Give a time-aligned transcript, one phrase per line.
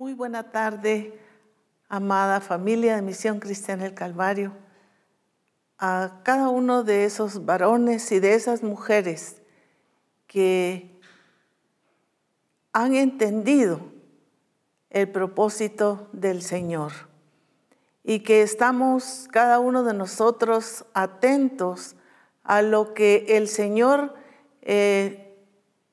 [0.00, 1.12] Muy buena tarde,
[1.90, 4.56] amada familia de Misión Cristiana del Calvario.
[5.78, 9.42] A cada uno de esos varones y de esas mujeres
[10.26, 10.98] que
[12.72, 13.92] han entendido
[14.88, 16.92] el propósito del Señor
[18.02, 21.94] y que estamos cada uno de nosotros atentos
[22.42, 24.14] a lo que el Señor
[24.62, 25.36] eh,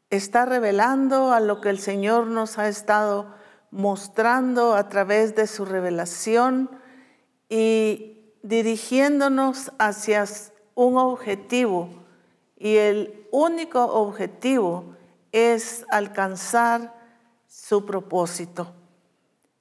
[0.09, 3.35] está revelando, a lo que el Señor nos ha estado
[3.71, 6.69] mostrando a través de su revelación
[7.49, 10.25] y dirigiéndonos hacia
[10.75, 11.89] un objetivo.
[12.57, 14.95] Y el único objetivo
[15.31, 16.93] es alcanzar
[17.47, 18.73] su propósito.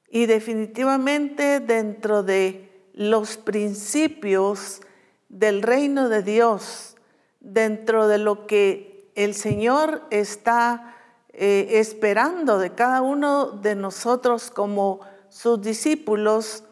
[0.08, 4.80] Y definitivamente dentro de los principios
[5.28, 6.96] del reino de Dios,
[7.40, 10.95] dentro de lo que el Señor está
[11.38, 16.64] eh, esperando de cada uno de nosotros como sus discípulos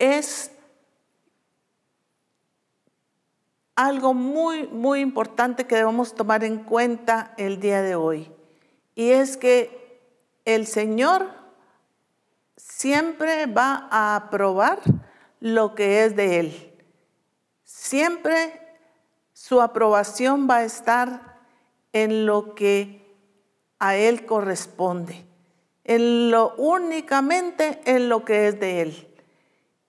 [0.00, 0.50] es
[3.76, 8.32] algo muy, muy importante que debemos tomar en cuenta el día de hoy.
[8.96, 10.00] Y es que
[10.44, 11.28] el Señor
[12.56, 14.80] siempre va a aprobar
[15.38, 16.82] lo que es de Él.
[17.62, 18.60] Siempre
[19.32, 21.33] su aprobación va a estar
[21.94, 23.00] en lo que
[23.78, 25.24] a Él corresponde,
[25.84, 29.08] en lo únicamente en lo que es de Él.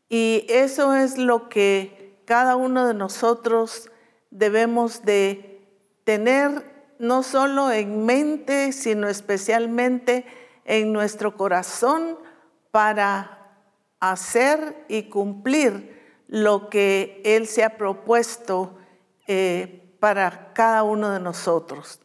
[0.07, 3.89] Y eso es lo que cada uno de nosotros
[4.29, 5.67] debemos de
[6.03, 10.25] tener no solo en mente, sino especialmente
[10.63, 12.19] en nuestro corazón
[12.69, 13.57] para
[13.99, 18.77] hacer y cumplir lo que Él se ha propuesto
[19.27, 21.99] eh, para cada uno de nosotros,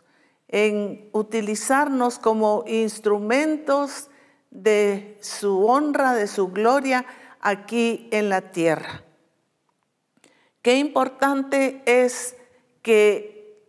[0.48, 4.08] en utilizarnos como instrumentos
[4.50, 7.04] de su honra, de su gloria
[7.42, 9.04] aquí en la tierra.
[10.62, 12.36] Qué importante es
[12.80, 13.62] que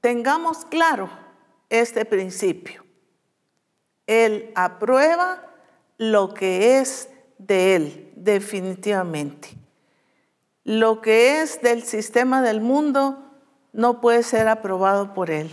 [0.00, 1.10] tengamos claro
[1.68, 2.84] este principio.
[4.06, 5.52] Él aprueba
[5.96, 7.08] lo que es
[7.38, 9.57] de Él, definitivamente.
[10.68, 13.24] Lo que es del sistema del mundo
[13.72, 15.50] no puede ser aprobado por Él.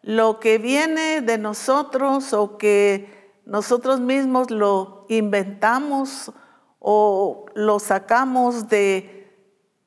[0.00, 6.32] Lo que viene de nosotros o que nosotros mismos lo inventamos
[6.78, 9.30] o lo sacamos de,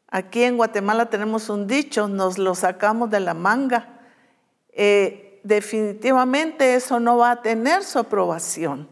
[0.07, 4.01] aquí en Guatemala tenemos un dicho, nos lo sacamos de la manga.
[4.69, 8.87] Eh, definitivamente eso no va a tener su aprobación,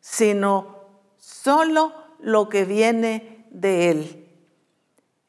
[0.00, 0.88] sino
[1.18, 4.23] solo lo que viene de Él.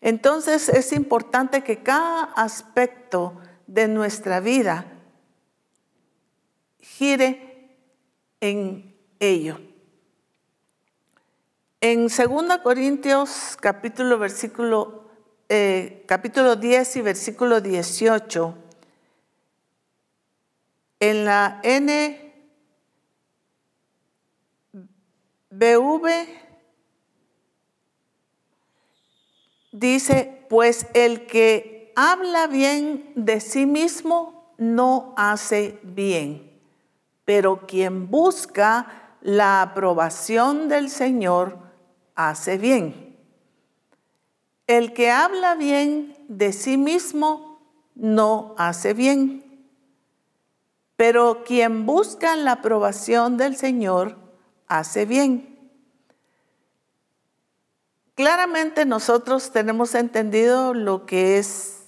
[0.05, 4.85] Entonces es importante que cada aspecto de nuestra vida
[6.77, 7.75] gire
[8.39, 9.59] en ello.
[11.81, 12.19] En 2
[12.61, 15.09] Corintios capítulo, versículo,
[15.49, 18.55] eh, capítulo 10 y versículo 18,
[20.99, 21.61] en la
[25.49, 26.44] NBV
[29.79, 36.59] dice, pues el que habla bien de sí mismo no hace bien,
[37.25, 41.57] pero quien busca la aprobación del Señor
[42.15, 43.17] hace bien.
[44.67, 47.59] El que habla bien de sí mismo
[47.95, 49.43] no hace bien,
[50.95, 54.17] pero quien busca la aprobación del Señor
[54.67, 55.54] hace bien.
[58.15, 61.83] Claramente nosotros tenemos entendido lo que es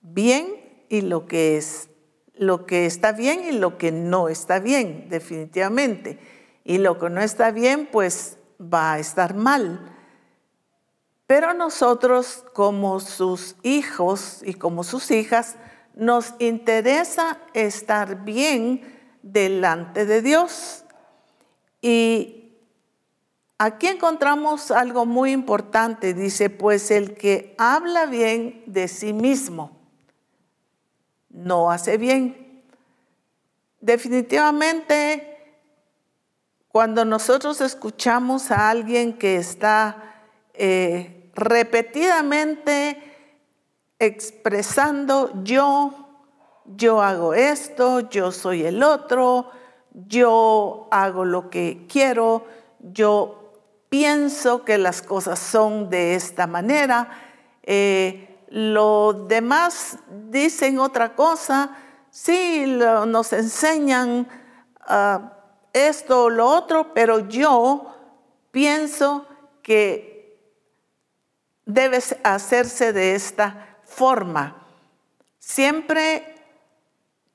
[0.00, 1.88] bien y lo que es
[2.34, 6.18] lo que está bien y lo que no está bien, definitivamente.
[6.64, 9.94] Y lo que no está bien, pues va a estar mal.
[11.26, 15.56] Pero nosotros como sus hijos y como sus hijas,
[15.94, 18.82] nos interesa estar bien
[19.22, 20.84] delante de Dios.
[21.82, 22.37] Y
[23.60, 26.14] Aquí encontramos algo muy importante.
[26.14, 29.76] Dice, pues el que habla bien de sí mismo
[31.28, 32.62] no hace bien.
[33.80, 35.56] Definitivamente,
[36.68, 40.22] cuando nosotros escuchamos a alguien que está
[40.54, 43.02] eh, repetidamente
[43.98, 46.06] expresando yo,
[46.64, 49.50] yo hago esto, yo soy el otro,
[49.92, 52.44] yo hago lo que quiero,
[52.80, 53.47] yo
[53.88, 57.08] pienso que las cosas son de esta manera,
[57.62, 59.98] eh, los demás
[60.30, 61.76] dicen otra cosa,
[62.10, 64.28] sí, nos enseñan
[64.80, 65.32] ah,
[65.72, 67.94] esto o lo otro, pero yo
[68.50, 69.26] pienso
[69.62, 70.18] que
[71.66, 74.56] debe hacerse de esta forma.
[75.38, 76.34] Siempre,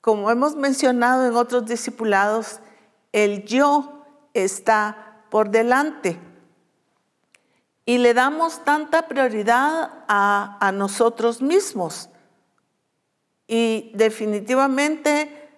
[0.00, 2.60] como hemos mencionado en otros discipulados,
[3.12, 4.04] el yo
[4.34, 6.18] está por delante.
[7.86, 12.08] Y le damos tanta prioridad a, nosotros mismos.
[13.46, 15.50] Y definitivamente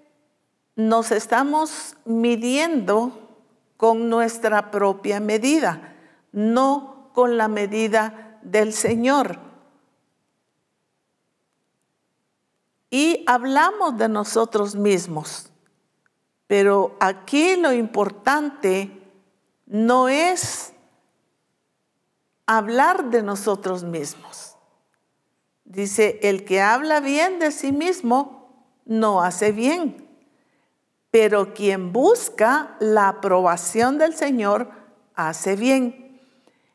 [0.74, 3.12] nos estamos midiendo
[3.76, 5.94] con nuestra propia medida,
[6.32, 9.38] no con la medida del Señor.
[12.90, 15.50] Y hablamos de nosotros mismos,
[16.46, 18.90] pero aquí lo importante
[19.66, 20.72] no es
[22.46, 24.56] hablar de nosotros mismos.
[25.64, 30.08] Dice, el que habla bien de sí mismo no hace bien,
[31.10, 34.70] pero quien busca la aprobación del Señor
[35.14, 36.20] hace bien.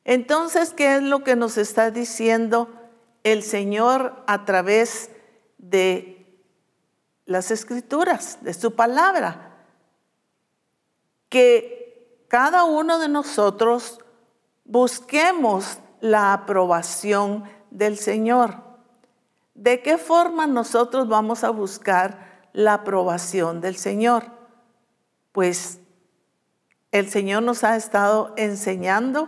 [0.03, 2.69] Entonces, ¿qué es lo que nos está diciendo
[3.23, 5.09] el Señor a través
[5.57, 6.43] de
[7.25, 9.63] las escrituras, de su palabra?
[11.29, 14.00] Que cada uno de nosotros
[14.71, 18.63] busquemos la aprobación del Señor.
[19.53, 24.31] ¿De qué forma nosotros vamos a buscar la aprobación del Señor?
[25.33, 25.79] Pues
[26.93, 29.27] el Señor nos ha estado enseñando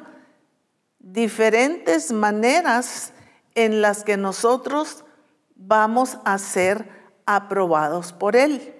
[0.99, 3.11] diferentes maneras
[3.53, 5.03] en las que nosotros
[5.55, 6.89] vamos a ser
[7.25, 8.73] aprobados por Él.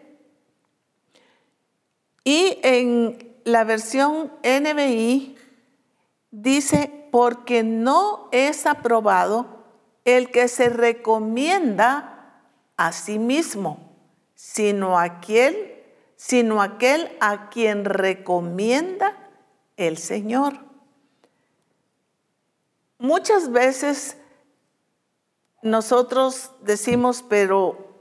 [2.24, 5.33] Y en la versión NBI
[6.34, 9.64] dice, porque no es aprobado
[10.04, 12.42] el que se recomienda
[12.76, 13.92] a sí mismo,
[14.34, 15.84] sino aquel,
[16.16, 19.16] sino aquel a quien recomienda
[19.78, 20.58] el Señor.
[22.98, 24.18] Muchas veces
[25.62, 27.96] nosotros decimos, pero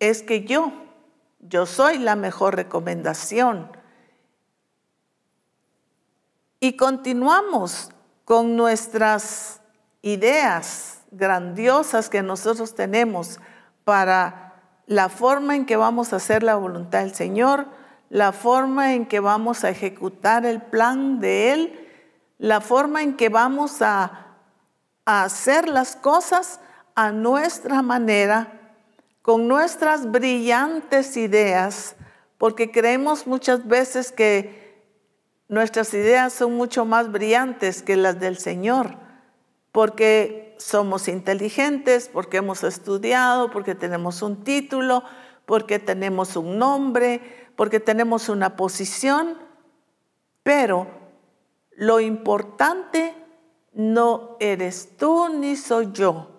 [0.00, 0.72] es que yo,
[1.38, 3.70] yo soy la mejor recomendación.
[6.58, 7.90] Y continuamos
[8.24, 9.60] con nuestras
[10.00, 13.40] ideas grandiosas que nosotros tenemos
[13.84, 14.54] para
[14.86, 17.66] la forma en que vamos a hacer la voluntad del Señor,
[18.08, 21.88] la forma en que vamos a ejecutar el plan de Él,
[22.38, 24.22] la forma en que vamos a,
[25.04, 26.58] hacer las cosas
[26.96, 28.60] a nuestra manera,
[29.22, 31.94] con nuestras brillantes ideas,
[32.38, 34.65] porque creemos muchas veces que
[35.48, 38.96] nuestras ideas son mucho más brillantes que las del Señor,
[39.72, 45.02] porque somos inteligentes, porque hemos estudiado, porque tenemos un título,
[45.44, 47.20] porque tenemos un nombre,
[47.56, 49.38] porque tenemos una posición,
[50.42, 50.88] pero
[51.72, 53.14] lo importante
[53.72, 56.32] no eres tú ni soy yo.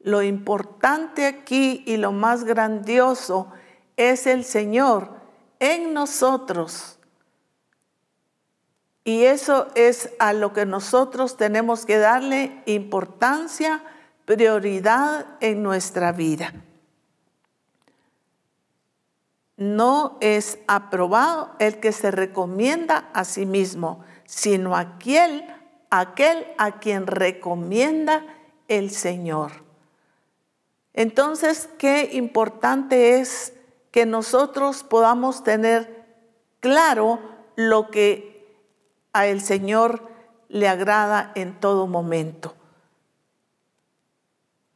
[0.00, 3.52] Lo importante aquí y lo más grandioso
[3.96, 5.10] es el Señor
[5.58, 6.99] en nosotros
[9.04, 13.82] y eso es a lo que nosotros tenemos que darle importancia,
[14.26, 16.52] prioridad en nuestra vida.
[19.56, 25.44] No es aprobado el que se recomienda a sí mismo, sino aquel,
[25.90, 28.24] aquel a quien recomienda
[28.68, 29.52] el Señor.
[30.94, 33.54] Entonces, qué importante es
[33.90, 36.04] que nosotros podamos tener
[36.60, 37.18] claro
[37.56, 38.29] lo que
[39.12, 40.08] a el Señor
[40.48, 42.54] le agrada en todo momento.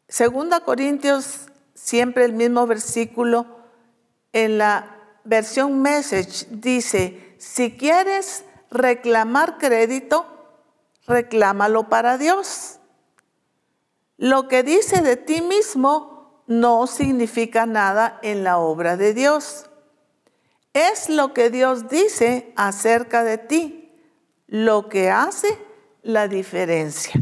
[0.08, 3.46] Segunda Corintios, siempre el mismo versículo,
[4.32, 10.26] en la versión Message dice, si quieres reclamar crédito,
[11.06, 12.78] reclámalo para Dios.
[14.16, 19.66] Lo que dice de ti mismo no significa nada en la obra de Dios.
[20.72, 23.83] Es lo que Dios dice acerca de ti
[24.46, 25.58] lo que hace
[26.02, 27.12] la diferencia.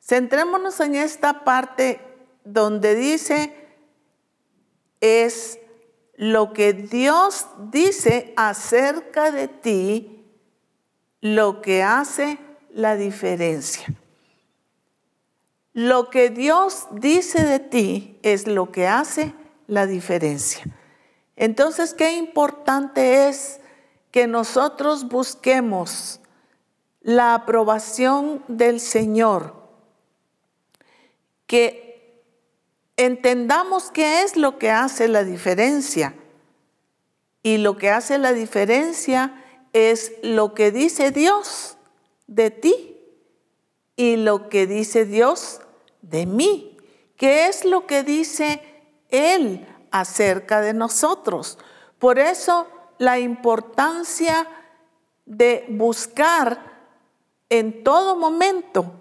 [0.00, 2.00] Centrémonos en esta parte
[2.44, 3.54] donde dice
[5.00, 5.58] es
[6.16, 10.24] lo que Dios dice acerca de ti,
[11.20, 12.38] lo que hace
[12.70, 13.86] la diferencia.
[15.72, 19.34] Lo que Dios dice de ti es lo que hace
[19.66, 20.64] la diferencia.
[21.36, 23.60] Entonces, qué importante es
[24.10, 26.20] que nosotros busquemos
[27.06, 29.54] la aprobación del Señor,
[31.46, 32.20] que
[32.96, 36.16] entendamos qué es lo que hace la diferencia
[37.44, 39.40] Y lo que hace la diferencia
[39.72, 41.76] es lo que dice Dios
[42.26, 42.98] de ti
[43.94, 45.60] y lo que dice Dios
[46.02, 46.76] de mí.
[47.16, 48.60] ¿Qué es lo que dice
[49.10, 51.56] Él acerca de nosotros?
[52.00, 52.66] Por eso
[52.98, 54.48] la importancia
[55.24, 56.65] de buscar
[57.48, 58.92] en todo momento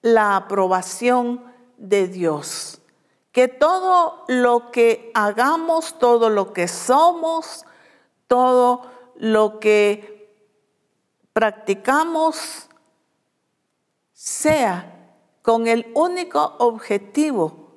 [0.00, 1.44] la aprobación
[1.76, 2.80] de Dios.
[3.30, 7.64] Que todo lo que hagamos, todo lo que somos,
[8.26, 8.82] todo
[9.16, 10.30] lo que
[11.32, 12.68] practicamos
[14.12, 17.72] sea con el único objetivo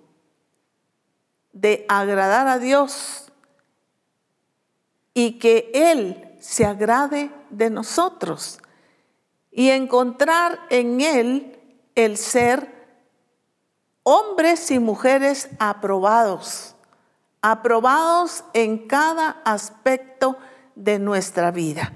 [1.53, 3.31] de agradar a Dios
[5.13, 8.59] y que Él se agrade de nosotros
[9.57, 11.57] y encontrar en Él
[11.95, 12.75] el ser
[14.03, 16.75] hombres y mujeres aprobados,
[17.41, 20.37] aprobados en cada aspecto
[20.75, 21.93] de nuestra vida.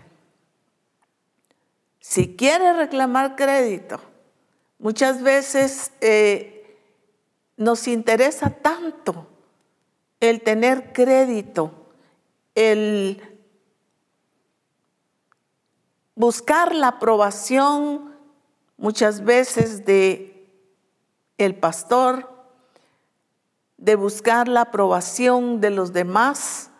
[1.99, 3.99] Si quiere reclamar crédito,
[4.79, 6.77] muchas veces eh,
[7.57, 9.27] nos interesa tanto
[10.21, 11.73] el tener crédito,
[12.55, 13.38] el
[16.19, 18.13] buscar la aprobación
[18.75, 20.51] muchas veces de
[21.37, 22.29] el pastor,
[23.77, 26.71] de buscar la aprobación de los demás,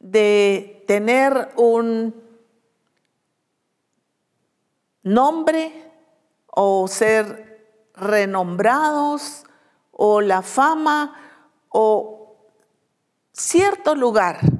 [0.00, 2.14] de tener un
[5.02, 5.90] nombre
[6.48, 9.44] o ser renombrados
[9.92, 11.14] o la fama
[11.70, 12.36] o
[13.32, 14.57] cierto lugar.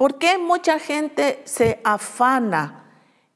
[0.00, 2.86] ¿Por qué mucha gente se afana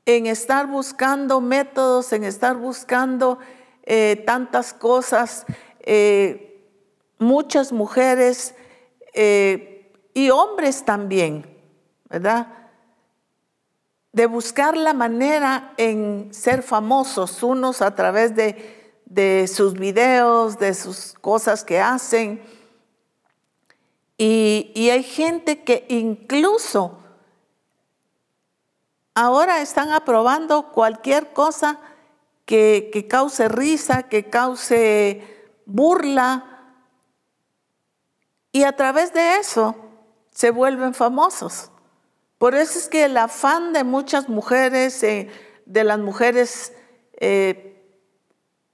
[0.07, 3.39] en estar buscando métodos, en estar buscando
[3.83, 5.45] eh, tantas cosas?
[5.81, 6.67] Eh,
[7.19, 8.55] muchas mujeres
[9.13, 11.45] eh, y hombres también,
[12.09, 12.49] ¿verdad?
[14.13, 20.73] De buscar la manera en ser famosos, unos a través de, de sus videos, de
[20.73, 22.41] sus cosas que hacen,
[24.17, 26.99] y, hay gente que incluso
[29.15, 31.81] ahora están aprobando cualquier cosa
[32.45, 35.23] que, que, cause risa, que cause
[35.67, 36.51] burla.
[38.53, 39.75] Y a través de eso
[40.31, 41.71] se vuelven famosos.
[42.39, 45.31] Por eso es que el afán de muchas mujeres, eh,
[45.67, 46.73] de las mujeres
[47.15, 47.83] eh,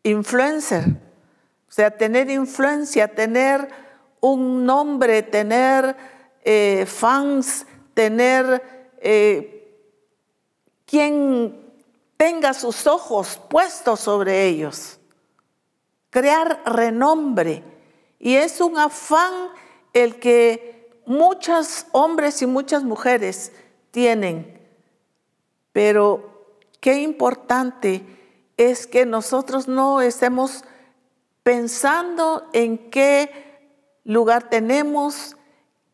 [0.02, 0.84] influencer,
[1.68, 3.68] o sea, tener influencia, tener
[4.20, 5.96] un nombre, tener
[6.42, 9.78] eh, fans, tener eh,
[10.84, 11.72] quien
[12.16, 14.98] tenga sus ojos puestos sobre ellos,
[16.10, 17.62] crear renombre.
[18.18, 19.32] Y es un afán
[19.92, 23.52] el que muchos hombres y muchas mujeres
[23.90, 24.60] tienen.
[25.72, 28.04] Pero qué importante
[28.56, 30.64] es que nosotros no estemos
[31.42, 33.49] pensando en qué
[34.04, 35.36] lugar tenemos,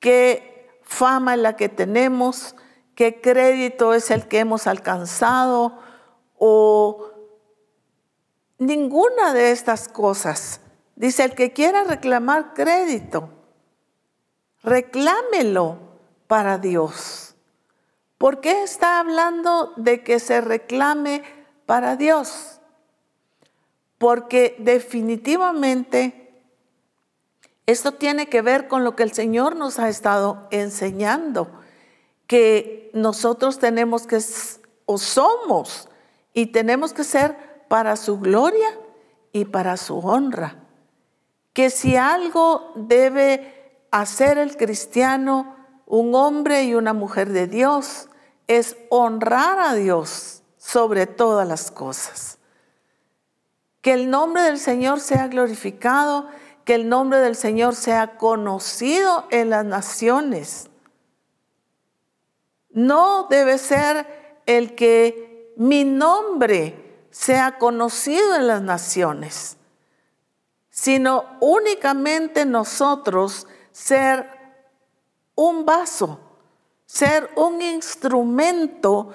[0.00, 2.54] qué fama es la que tenemos,
[2.94, 5.78] qué crédito es el que hemos alcanzado
[6.38, 7.10] o
[8.58, 10.60] ninguna de estas cosas.
[10.94, 13.28] Dice, el que quiera reclamar crédito,
[14.62, 15.78] reclámelo
[16.26, 17.34] para Dios.
[18.18, 21.22] ¿Por qué está hablando de que se reclame
[21.66, 22.60] para Dios?
[23.98, 26.25] Porque definitivamente
[27.66, 31.48] esto tiene que ver con lo que el Señor nos ha estado enseñando,
[32.28, 34.20] que nosotros tenemos que,
[34.86, 35.88] o somos,
[36.32, 37.36] y tenemos que ser
[37.68, 38.68] para su gloria
[39.32, 40.56] y para su honra.
[41.52, 45.56] Que si algo debe hacer el cristiano,
[45.86, 48.08] un hombre y una mujer de Dios,
[48.46, 52.38] es honrar a Dios sobre todas las cosas.
[53.80, 56.28] Que el nombre del Señor sea glorificado
[56.66, 60.68] que el nombre del Señor sea conocido en las naciones.
[62.70, 69.56] No debe ser el que mi nombre sea conocido en las naciones,
[70.68, 74.28] sino únicamente nosotros ser
[75.36, 76.18] un vaso,
[76.84, 79.12] ser un instrumento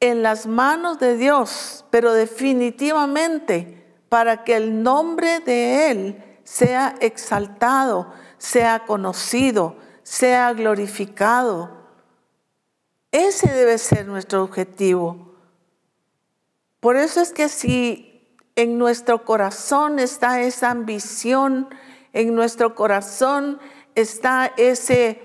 [0.00, 8.12] en las manos de Dios, pero definitivamente para que el nombre de Él sea exaltado,
[8.36, 11.70] sea conocido, sea glorificado.
[13.12, 15.36] Ese debe ser nuestro objetivo.
[16.80, 21.68] Por eso es que si en nuestro corazón está esa ambición,
[22.12, 23.60] en nuestro corazón
[23.94, 25.22] está ese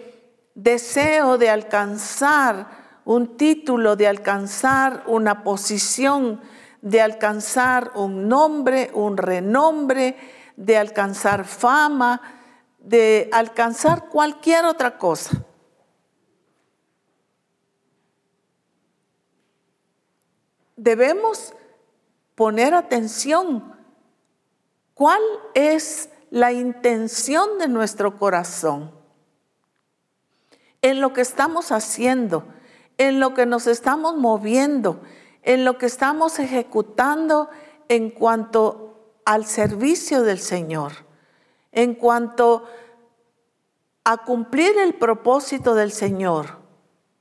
[0.53, 2.67] deseo de alcanzar
[3.03, 6.39] un título, de alcanzar una posición,
[6.83, 12.21] de alcanzar un nombre, un renombre, de alcanzar fama,
[12.79, 15.43] de alcanzar cualquier otra cosa.
[20.75, 21.53] Debemos
[22.35, 23.73] poner atención.
[24.93, 25.21] ¿Cuál
[25.53, 28.91] es la intención de nuestro corazón?
[30.81, 32.45] En lo que estamos haciendo,
[32.97, 35.01] en lo que nos estamos moviendo,
[35.41, 37.49] en lo que estamos ejecutando
[37.87, 38.84] en cuanto
[39.25, 40.93] al servicio del Señor,
[41.71, 42.65] en cuanto
[44.03, 46.59] a cumplir el propósito del Señor.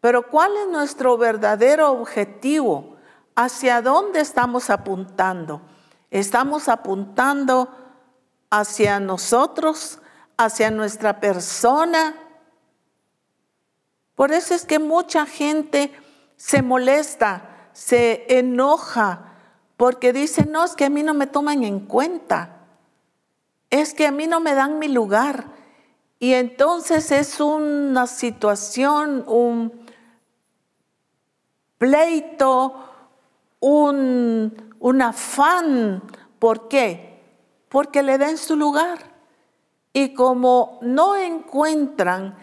[0.00, 2.96] Pero ¿cuál es nuestro verdadero objetivo?
[3.34, 5.62] ¿Hacia dónde estamos apuntando?
[6.10, 7.68] ¿Estamos apuntando
[8.50, 9.98] hacia nosotros,
[10.36, 12.14] hacia nuestra persona?
[14.14, 15.90] Por eso es que mucha gente
[16.36, 19.33] se molesta, se enoja,
[19.84, 22.56] porque dice, no, es que a mí no me toman en cuenta,
[23.68, 25.44] es que a mí no me dan mi lugar.
[26.18, 29.84] Y entonces es una situación, un
[31.76, 32.82] pleito,
[33.60, 36.02] un, un afán.
[36.38, 37.20] ¿Por qué?
[37.68, 39.00] Porque le den su lugar.
[39.92, 42.38] Y como no encuentran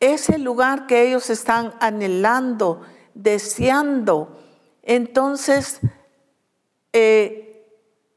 [0.00, 2.80] ese lugar que ellos están anhelando,
[3.12, 4.40] deseando,
[4.82, 5.82] entonces
[6.98, 7.62] eh,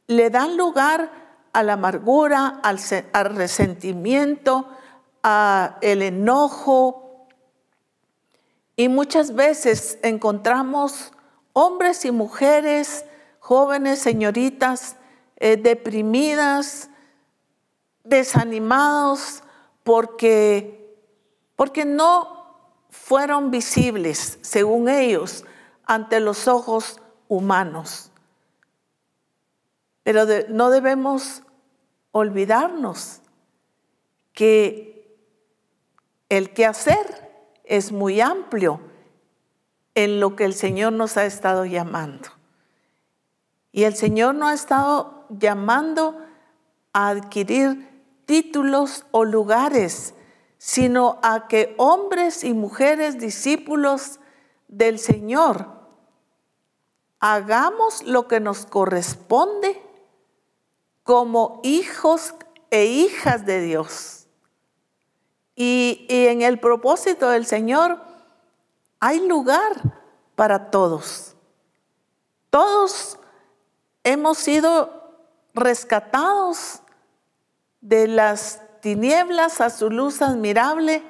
[0.07, 1.11] le dan lugar
[1.51, 2.79] a la amargura, al,
[3.35, 4.69] resentimiento,
[5.21, 7.27] al enojo.
[8.77, 11.11] Y muchas veces encontramos
[11.51, 13.03] hombres y mujeres,
[13.39, 14.95] jóvenes, señoritas,
[15.35, 16.89] eh, deprimidas,
[18.05, 19.43] desanimados,
[19.83, 20.79] porque
[21.57, 25.43] porque no fueron visibles, según ellos,
[25.85, 28.08] ante los ojos humanos.
[30.11, 31.43] Pero no debemos
[32.11, 33.21] olvidarnos
[34.33, 35.15] que
[36.29, 37.31] el quehacer
[37.63, 38.81] es muy amplio
[39.93, 42.27] en lo que el Señor nos ha estado llamando.
[43.71, 46.19] Y el Señor nos ha estado llamando
[46.91, 47.87] a adquirir
[48.25, 50.15] títulos o lugares
[50.57, 54.19] sino a que hombres y mujeres discípulos
[54.69, 55.67] del Señor
[57.19, 59.83] hagamos lo que nos corresponde
[61.09, 62.35] como hijos
[62.69, 64.27] e hijas de Dios.
[65.55, 67.99] Y, en el propósito del Señor
[68.99, 69.71] hay lugar
[70.35, 71.35] para todos.
[72.51, 73.17] Todos
[74.03, 75.17] hemos sido
[75.55, 76.81] rescatados
[77.81, 81.01] de las tinieblas a su luz admirable,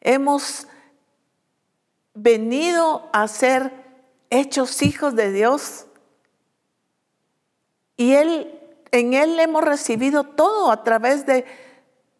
[0.00, 0.66] hemos
[2.14, 3.72] venido a ser
[4.30, 5.86] hechos hijos de Dios.
[7.96, 8.60] Y él,
[8.94, 11.44] en Él hemos recibido todo a través de,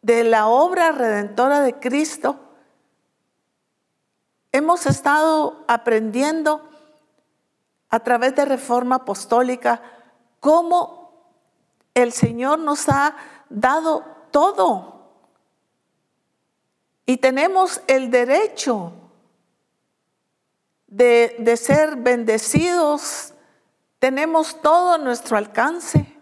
[0.02, 2.40] de la obra redentora de Cristo.
[4.50, 6.68] Hemos estado aprendiendo
[7.90, 9.82] a través de reforma apostólica
[10.40, 11.38] cómo
[11.94, 13.14] el Señor nos ha
[13.48, 15.12] dado todo.
[17.06, 18.94] Y tenemos el derecho
[20.88, 23.32] de, de ser bendecidos.
[24.00, 26.13] Tenemos todo a nuestro alcance.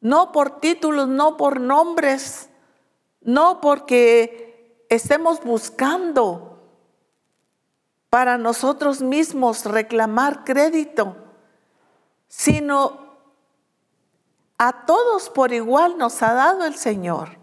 [0.00, 2.48] No por títulos, no por nombres,
[3.20, 6.60] no porque estemos buscando
[8.10, 11.16] para nosotros mismos reclamar crédito,
[12.28, 13.08] sino
[14.56, 17.38] a todos por igual nos ha dado el Señor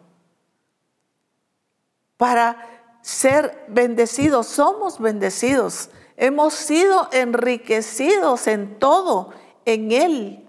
[2.18, 4.48] para ser bendecidos.
[4.48, 5.89] Somos bendecidos.
[6.18, 9.32] Hemos sido enriquecidos en todo,
[9.65, 10.45] en Él,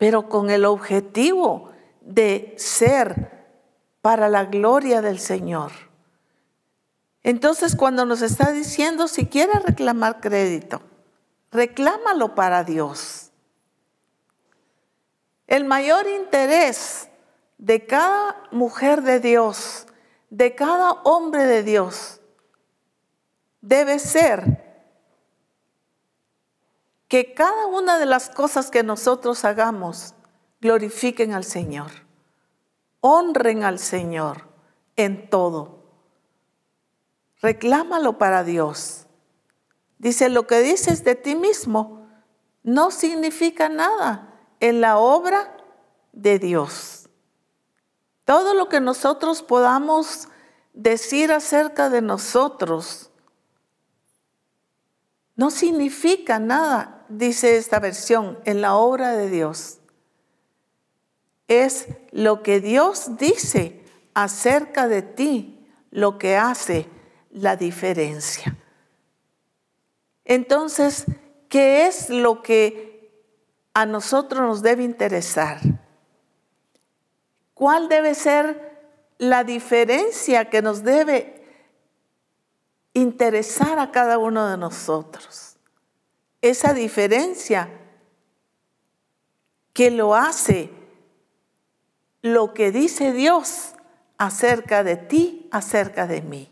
[0.00, 3.50] pero con el objetivo de ser
[4.00, 5.72] para la gloria del Señor.
[7.22, 10.80] Entonces, cuando nos está diciendo, si quieres reclamar crédito,
[11.52, 13.30] reclámalo para Dios.
[15.46, 17.10] El mayor interés
[17.58, 19.86] de cada mujer de Dios,
[20.30, 22.22] de cada hombre de Dios,
[23.60, 24.59] debe ser
[27.10, 30.14] que cada una de las cosas que nosotros hagamos
[30.60, 31.90] glorifiquen al Señor,
[33.00, 34.48] honren al Señor
[34.94, 35.80] en todo.
[37.42, 39.06] Reclámalo para Dios.
[39.98, 42.06] Dice, lo que dices de ti mismo
[42.62, 45.56] no significa nada en la obra
[46.12, 47.08] de Dios.
[48.24, 50.28] Todo lo que nosotros podamos
[50.74, 53.09] decir acerca de nosotros
[55.40, 59.78] no significa nada, dice esta versión, en la obra de Dios.
[61.48, 66.86] Es lo que Dios dice acerca de ti lo que hace
[67.30, 68.54] la diferencia.
[70.26, 71.06] Entonces,
[71.48, 73.10] ¿qué es lo que
[73.72, 75.58] a nosotros nos debe interesar?
[77.54, 78.78] ¿Cuál debe ser
[79.16, 81.39] la diferencia que nos debe
[82.92, 85.56] interesar a cada uno de nosotros.
[86.42, 87.68] Esa diferencia
[89.72, 90.70] que lo hace
[92.22, 93.74] lo que dice Dios
[94.18, 96.50] acerca de ti, acerca de mí.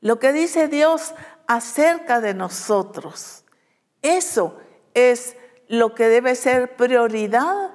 [0.00, 1.14] Lo que dice Dios
[1.46, 3.44] acerca de nosotros.
[4.02, 4.58] Eso
[4.94, 5.36] es
[5.68, 7.70] lo que debe ser prioridad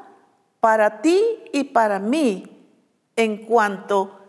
[0.59, 2.69] para ti y para mí
[3.15, 4.19] en cuanto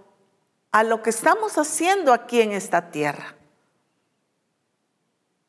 [0.73, 3.36] a lo que estamos haciendo aquí en esta tierra,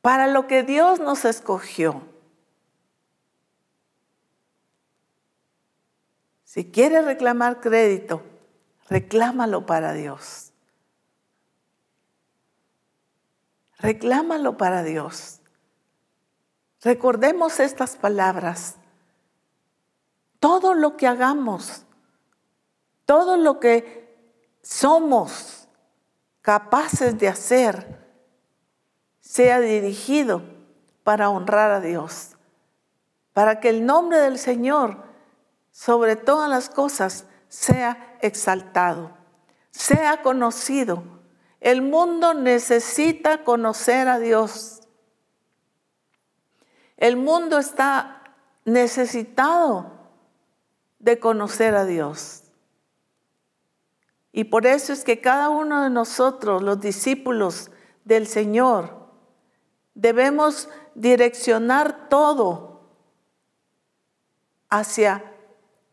[0.08, 2.02] para lo que Dios nos escogió.
[6.46, 8.24] Si quieres reclamar crédito,
[8.88, 10.54] reclámalo para Dios.
[13.80, 15.42] Reclámalo para Dios.
[16.84, 18.78] Recordemos estas palabras.
[20.40, 21.84] Todo lo que hagamos,
[23.04, 24.18] todo lo que
[24.62, 25.68] somos
[26.42, 28.07] capaces de hacer
[29.38, 30.42] sea dirigido
[31.04, 32.36] para honrar a Dios,
[33.34, 35.04] para que el nombre del Señor
[35.70, 39.12] sobre todas las cosas sea exaltado,
[39.70, 41.04] sea conocido.
[41.62, 44.82] El mundo necesita conocer a Dios.
[46.98, 48.24] El mundo está
[48.66, 49.92] necesitado
[50.98, 52.42] de conocer a Dios.
[54.32, 57.70] Y por eso es que cada uno de nosotros, los discípulos
[58.04, 58.97] del Señor,
[59.98, 62.82] debemos direccionar todo
[64.70, 65.34] hacia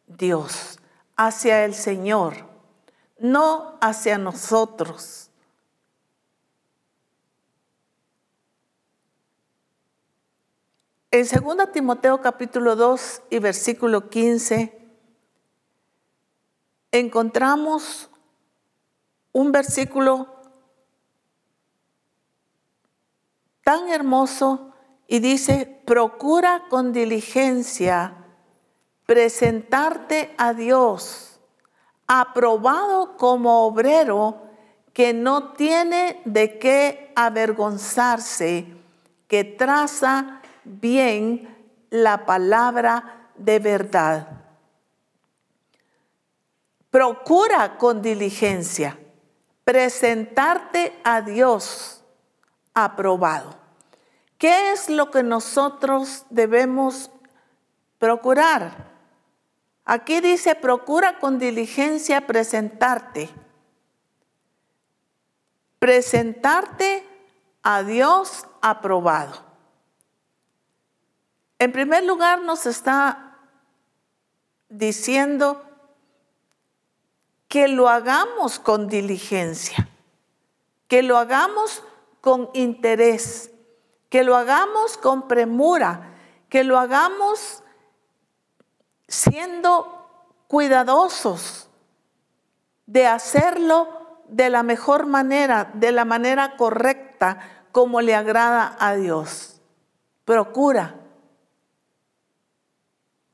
[0.06, 0.78] Dios,
[1.16, 2.34] hacia el Señor,
[3.18, 5.30] no hacia nosotros.
[11.10, 14.80] En 2 Timoteo capítulo 2 y versículo 15
[16.92, 18.10] encontramos
[19.32, 20.33] un versículo
[23.64, 24.72] tan hermoso
[25.09, 28.14] y dice, procura con diligencia
[29.07, 31.40] presentarte a Dios,
[32.07, 34.42] aprobado como obrero
[34.92, 38.66] que no tiene de qué avergonzarse,
[39.27, 41.55] que traza bien
[41.90, 44.29] la palabra de verdad.
[46.90, 48.98] Procura con diligencia
[49.64, 52.03] presentarte a Dios
[52.74, 53.56] aprobado.
[54.38, 57.10] ¿Qué es lo que nosotros debemos
[57.98, 58.92] procurar?
[59.84, 63.30] Aquí dice, procura con diligencia presentarte.
[65.78, 67.06] Presentarte
[67.62, 69.44] a Dios aprobado.
[71.58, 73.38] En primer lugar nos está
[74.68, 75.64] diciendo
[77.48, 79.88] que lo hagamos con diligencia,
[80.88, 81.82] que lo hagamos
[82.24, 83.50] con interés,
[84.08, 86.14] que lo hagamos con premura,
[86.48, 87.62] que lo hagamos
[89.06, 90.08] siendo
[90.48, 91.68] cuidadosos
[92.87, 97.40] de hacerlo de la mejor manera, de la manera correcta,
[97.72, 99.60] como le agrada a Dios.
[100.24, 100.94] Procura.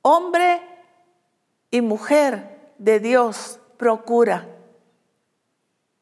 [0.02, 0.62] Hombre
[1.70, 4.48] y mujer de Dios, procura.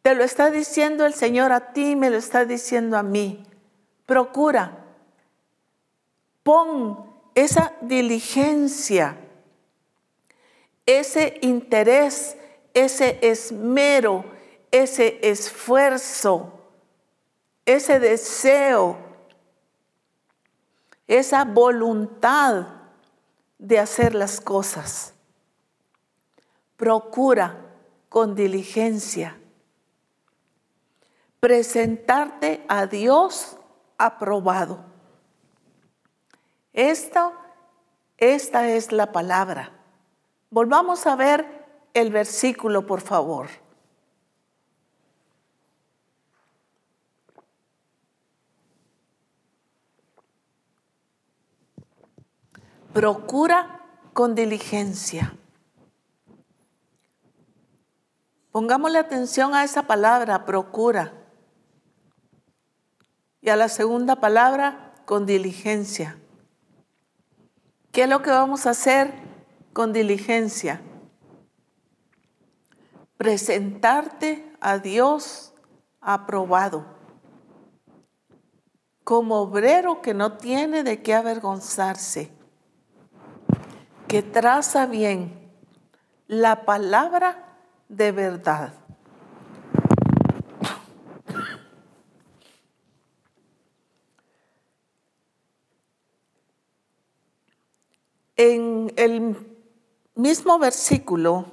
[0.09, 3.45] Te lo está diciendo el Señor a ti, me lo está diciendo a mí.
[4.07, 4.87] Procura.
[6.43, 9.19] Pon esa diligencia,
[10.87, 12.39] ese interés,
[12.73, 14.25] ese esmero,
[14.71, 16.59] ese esfuerzo,
[17.67, 18.97] ese deseo,
[21.07, 22.67] esa voluntad
[23.59, 25.13] de hacer las cosas.
[26.79, 27.59] Procura
[28.09, 29.37] con diligencia.
[31.41, 33.57] Presentarte a Dios
[33.97, 34.85] aprobado.
[36.73, 37.33] Esto,
[38.17, 39.73] esta es la palabra.
[40.51, 43.49] Volvamos a ver el versículo, por favor.
[52.93, 53.81] Procura
[54.13, 55.33] con diligencia
[58.59, 61.13] Pongámosle atención a esa palabra, procura.
[63.49, 66.19] Y a la segunda palabra, con diligencia.
[67.93, 69.15] ¿Qué es lo que vamos a hacer
[69.73, 70.83] con diligencia?
[73.17, 75.55] Presentarte a Dios
[76.03, 76.85] aprobado,
[79.03, 82.31] como obrero que no tiene de qué avergonzarse,
[84.09, 85.51] que traza bien
[86.27, 87.57] la palabra
[87.89, 88.75] de verdad.
[98.39, 99.37] En el
[100.17, 101.47] mismo versículo,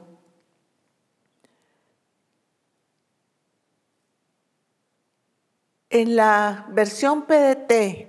[5.91, 8.07] en la versión PDT,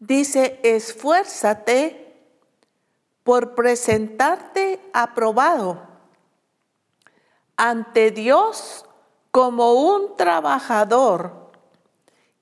[0.00, 2.16] dice, esfuérzate
[3.22, 5.86] por presentarte aprobado
[7.56, 8.86] ante Dios
[9.30, 11.52] como un trabajador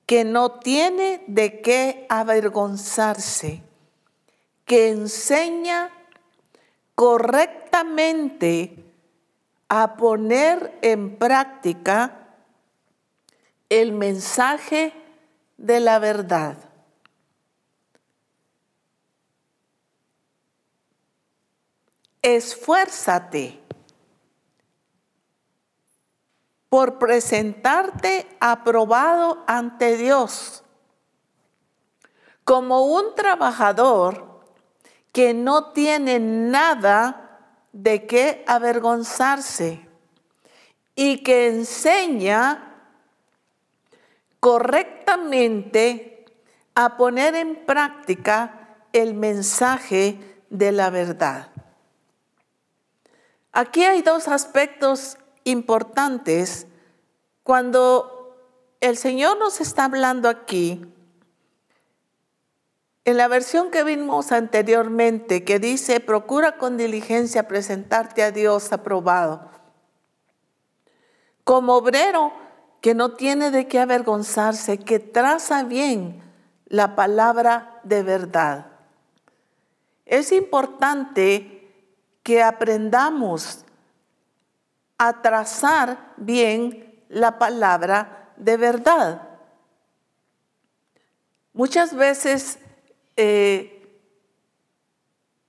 [0.05, 3.61] que no tiene de qué avergonzarse
[4.65, 5.91] que enseña
[6.95, 8.83] correctamente
[9.69, 12.27] a poner en práctica
[13.69, 14.93] el mensaje
[15.57, 16.57] de la verdad.
[22.21, 23.59] Esfuérzate
[26.69, 30.63] por presentarte aprobado ante Dios
[32.43, 34.32] como un trabajador
[35.13, 37.39] que no tiene nada
[37.71, 39.87] de qué avergonzarse
[40.95, 42.75] y que enseña
[44.39, 46.25] correctamente
[46.75, 51.49] a poner en práctica el mensaje de la verdad.
[53.51, 56.67] Aquí hay dos aspectos importantes
[57.43, 58.35] cuando
[58.81, 60.92] el Señor nos está hablando aquí
[63.05, 69.51] en la versión que vimos anteriormente, que dice, procura con diligencia presentarte a Dios aprobado,
[71.43, 72.31] como obrero
[72.79, 76.21] que no tiene de qué avergonzarse, que traza bien
[76.65, 78.67] la palabra de verdad.
[80.05, 81.53] Es importante
[82.23, 83.65] que aprendamos
[84.97, 89.29] a trazar bien la palabra de verdad.
[91.53, 92.59] Muchas veces
[93.15, 93.99] eh,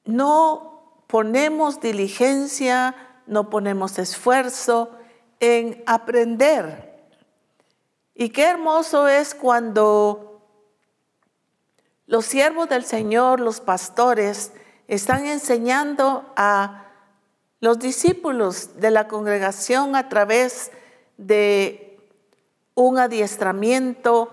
[0.05, 2.95] no ponemos diligencia,
[3.27, 4.91] no ponemos esfuerzo
[5.41, 6.95] en aprender.
[8.15, 10.43] Y qué hermoso es cuando
[12.07, 14.53] los siervos del Señor, los pastores,
[14.89, 16.85] están enseñando a
[17.61, 20.71] los discípulos de la congregación a través
[21.17, 21.99] de
[22.75, 24.31] un adiestramiento,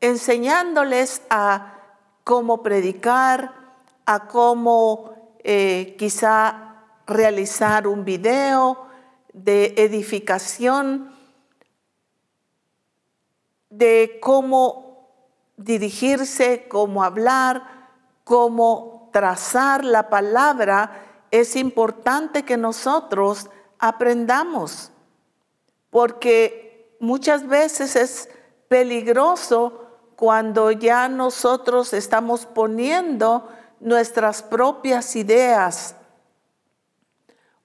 [0.00, 1.73] enseñándoles a
[2.24, 3.54] cómo predicar,
[4.06, 8.86] a cómo eh, quizá realizar un video
[9.32, 11.14] de edificación,
[13.68, 15.10] de cómo
[15.56, 17.90] dirigirse, cómo hablar,
[18.24, 24.90] cómo trazar la palabra, es importante que nosotros aprendamos,
[25.90, 28.28] porque muchas veces es
[28.68, 29.83] peligroso
[30.16, 33.48] cuando ya nosotros estamos poniendo
[33.80, 35.96] nuestras propias ideas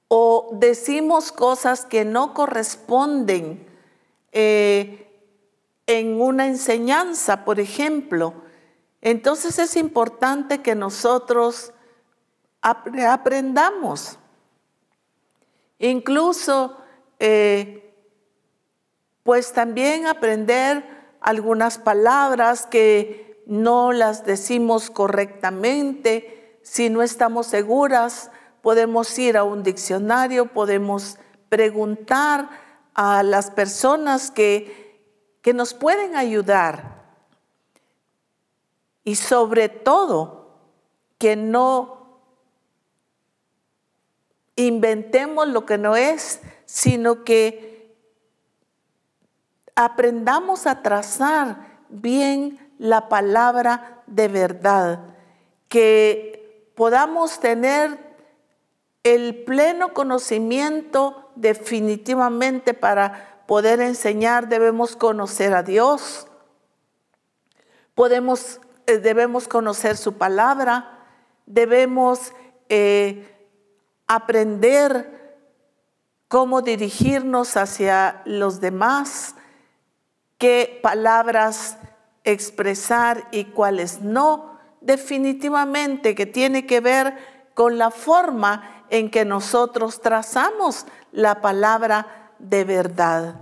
[0.07, 3.65] o decimos cosas que no corresponden
[4.31, 5.07] eh,
[5.85, 8.33] en una enseñanza, por ejemplo.
[9.01, 11.71] Entonces es importante que nosotros
[12.61, 14.17] aprendamos.
[15.77, 16.77] Incluso,
[17.19, 17.93] eh,
[19.23, 29.17] pues también aprender algunas palabras que no las decimos correctamente, si no estamos seguras, podemos
[29.17, 31.17] ir a un diccionario, podemos
[31.49, 32.49] preguntar
[32.93, 36.99] a las personas que, que nos pueden ayudar.
[39.03, 40.39] Y sobre todo,
[41.17, 42.21] que no
[44.55, 47.68] inventemos lo que no es, sino que
[49.79, 51.55] aprendamos a trazar
[51.87, 54.99] bien la palabra de verdad,
[55.69, 57.97] que podamos tener
[59.03, 66.27] el pleno conocimiento definitivamente para poder enseñar debemos conocer a Dios,
[67.95, 71.05] podemos, eh, debemos conocer su palabra,
[71.45, 72.33] debemos
[72.67, 73.33] eh,
[74.07, 75.37] aprender
[76.27, 79.35] cómo dirigirnos hacia los demás,
[80.39, 81.77] qué palabras
[82.23, 87.17] expresar y cuáles no, definitivamente que tiene que ver
[87.53, 93.35] con la forma en que nosotros trazamos la palabra de verdad.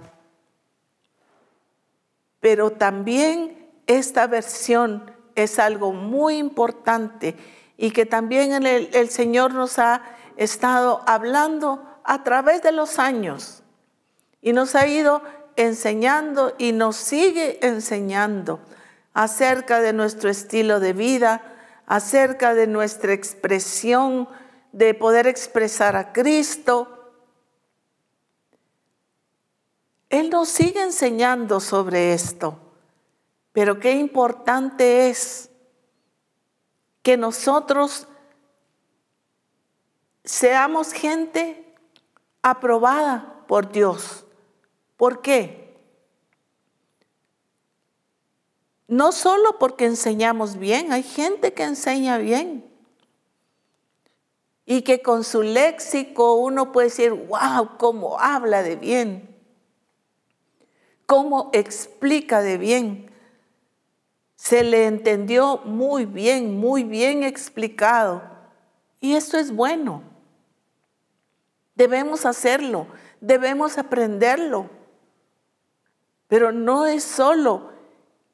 [2.40, 7.36] Pero también esta versión es algo muy importante
[7.78, 10.02] y que también el, el Señor nos ha
[10.36, 13.64] estado hablando a través de los años
[14.42, 15.22] y nos ha ido
[15.58, 18.60] enseñando y nos sigue enseñando
[19.14, 21.42] acerca de nuestro estilo de vida,
[21.88, 24.30] acerca de nuestra expresión,
[24.72, 27.12] de poder expresar a Cristo.
[30.10, 32.60] Él nos sigue enseñando sobre esto,
[33.52, 35.50] pero qué importante es
[37.02, 38.08] que nosotros
[40.24, 41.74] seamos gente
[42.44, 44.27] aprobada por Dios.
[44.98, 45.68] ¿Por qué?
[48.88, 52.66] No solo porque enseñamos bien, hay gente que enseña bien.
[54.66, 59.36] Y que con su léxico uno puede decir, wow, cómo habla de bien,
[61.06, 63.12] cómo explica de bien.
[64.36, 68.22] Se le entendió muy bien, muy bien explicado.
[69.00, 70.04] Y esto es bueno.
[71.76, 72.88] Debemos hacerlo,
[73.22, 74.77] debemos aprenderlo.
[76.28, 77.72] Pero no es solo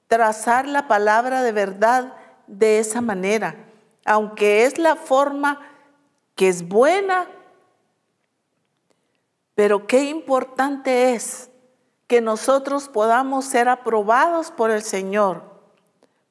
[0.07, 2.13] trazar la palabra de verdad
[2.47, 3.55] de esa manera,
[4.05, 5.59] aunque es la forma
[6.35, 7.27] que es buena,
[9.55, 11.49] pero qué importante es
[12.07, 15.43] que nosotros podamos ser aprobados por el Señor.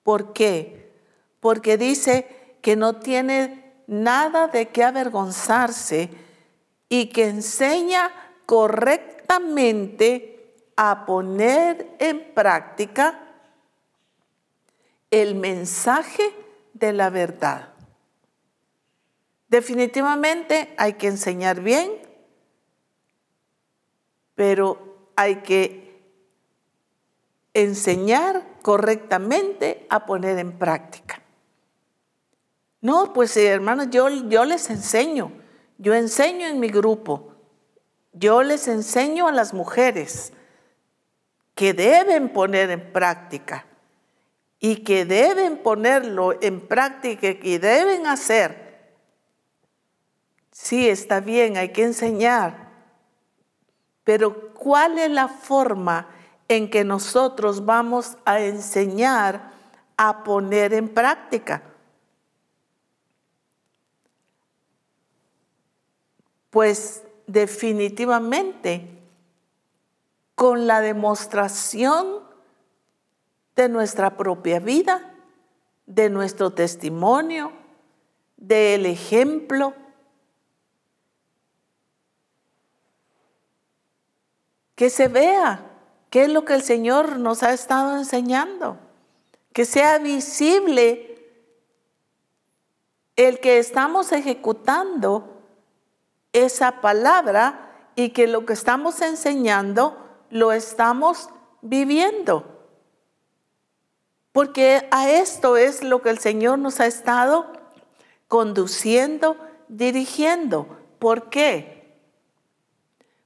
[0.02, 0.92] ¿Por qué?
[1.40, 6.10] Porque dice que no tiene nada de qué avergonzarse
[6.88, 8.10] y que enseña
[8.46, 10.31] correctamente
[10.76, 13.18] a poner en práctica
[15.10, 16.34] el mensaje
[16.72, 17.68] de la verdad.
[19.48, 21.92] Definitivamente hay que enseñar bien,
[24.34, 26.00] pero hay que
[27.52, 31.22] enseñar correctamente a poner en práctica.
[32.80, 35.32] No, pues eh, hermanos, yo, yo les enseño,
[35.78, 37.34] yo enseño en mi grupo,
[38.12, 40.32] yo les enseño a las mujeres
[41.54, 43.66] que deben poner en práctica
[44.58, 48.62] y que deben ponerlo en práctica y deben hacer.
[50.52, 52.70] Sí, está bien, hay que enseñar,
[54.04, 56.08] pero ¿cuál es la forma
[56.46, 59.50] en que nosotros vamos a enseñar
[59.96, 61.62] a poner en práctica?
[66.50, 69.01] Pues definitivamente
[70.42, 72.18] con la demostración
[73.54, 75.14] de nuestra propia vida,
[75.86, 77.52] de nuestro testimonio,
[78.36, 79.72] del ejemplo.
[84.74, 85.64] Que se vea
[86.10, 88.78] qué es lo que el Señor nos ha estado enseñando,
[89.52, 91.24] que sea visible
[93.14, 95.40] el que estamos ejecutando
[96.32, 100.01] esa palabra y que lo que estamos enseñando
[100.32, 101.28] lo estamos
[101.60, 102.66] viviendo.
[104.32, 107.52] Porque a esto es lo que el Señor nos ha estado
[108.28, 109.36] conduciendo,
[109.68, 110.66] dirigiendo.
[110.98, 112.00] ¿Por qué?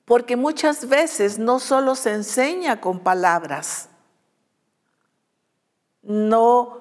[0.04, 3.88] Porque muchas veces no solo se enseña con palabras,
[6.02, 6.80] no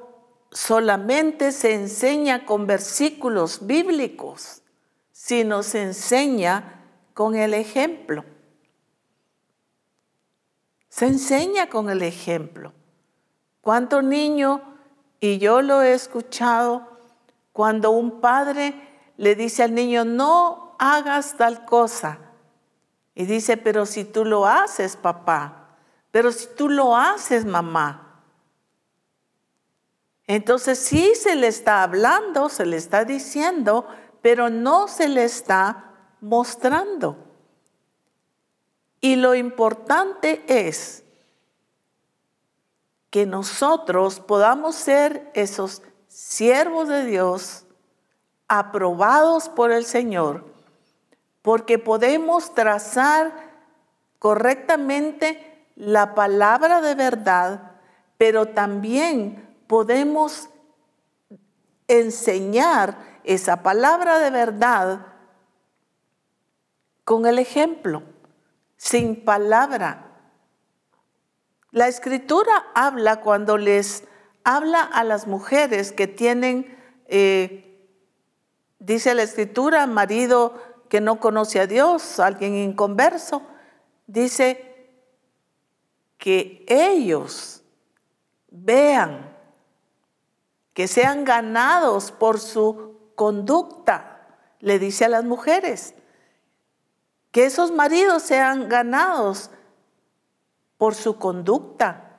[0.51, 4.63] solamente se enseña con versículos bíblicos,
[5.11, 6.83] sino se enseña
[7.13, 8.25] con el ejemplo.
[10.95, 12.71] Se enseña con el ejemplo.
[13.59, 14.61] ¿Cuánto niño,
[15.19, 16.87] y yo lo he escuchado,
[17.51, 22.19] cuando un padre le dice al niño, no hagas tal cosa?
[23.13, 25.75] Y dice, pero si tú lo haces, papá,
[26.11, 28.21] pero si tú lo haces, mamá.
[30.27, 33.85] Entonces sí se le está hablando, se le está diciendo,
[34.21, 35.91] pero no se le está
[36.21, 37.24] mostrando.
[39.05, 41.03] Y lo importante es
[43.11, 47.67] que nosotros podamos ser esos siervos de Dios
[48.47, 50.43] aprobados por el Señor,
[51.43, 53.31] porque podemos trazar
[54.17, 57.73] correctamente la palabra de verdad,
[58.17, 60.49] pero también podemos
[61.87, 65.05] enseñar esa palabra de verdad
[67.03, 68.14] con el ejemplo.
[68.85, 70.11] Sin palabra.
[71.71, 74.03] La escritura habla cuando les
[74.43, 76.77] habla a las mujeres que tienen,
[77.07, 77.83] eh,
[78.77, 80.53] dice la escritura, marido
[80.87, 83.41] que no conoce a Dios, alguien inconverso,
[84.05, 84.91] dice
[86.19, 87.63] que ellos
[88.51, 89.35] vean,
[90.75, 94.27] que sean ganados por su conducta,
[94.59, 95.95] le dice a las mujeres,
[97.35, 99.49] que esos maridos sean ganados
[100.77, 102.15] por su conducta.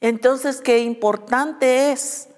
[0.00, 2.28] Entonces, qué importante es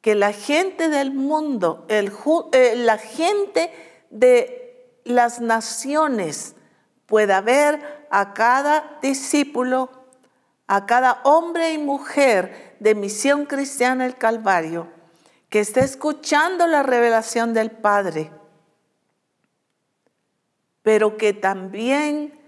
[0.00, 3.70] que la gente del mundo, eh, la gente
[4.10, 6.56] de las naciones
[7.06, 9.88] pueda ver a cada discípulo,
[10.66, 14.88] a cada hombre y mujer de Misión Cristiana el Calvario,
[15.48, 18.32] que esté escuchando la revelación del Padre,
[20.86, 22.38] pero que también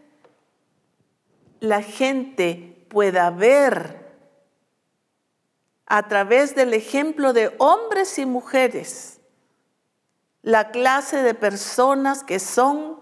[1.58, 4.14] la gente pueda ver
[5.86, 9.18] a través del ejemplo de hombres y mujeres
[10.42, 13.00] la clase de personas que son,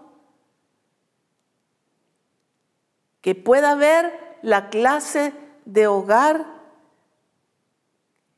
[3.21, 5.33] que pueda ver la clase
[5.65, 6.47] de hogar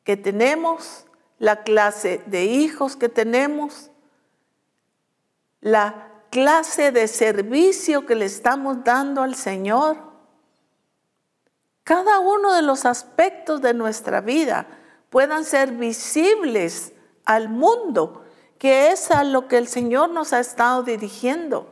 [0.03, 1.05] que tenemos,
[1.37, 3.89] la clase de hijos que tenemos,
[5.61, 10.09] la clase de servicio que le estamos dando al Señor
[11.89, 14.67] cada uno de los aspectos de nuestra vida
[15.09, 16.93] puedan ser visibles
[17.25, 18.25] al mundo,
[18.59, 21.67] que es a lo que el Señor nos ha estado dirigiendo.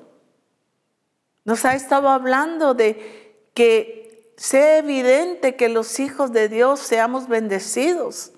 [1.45, 8.31] Nos ha estado hablando de que sea evidente que los hijos de Dios seamos bendecidos,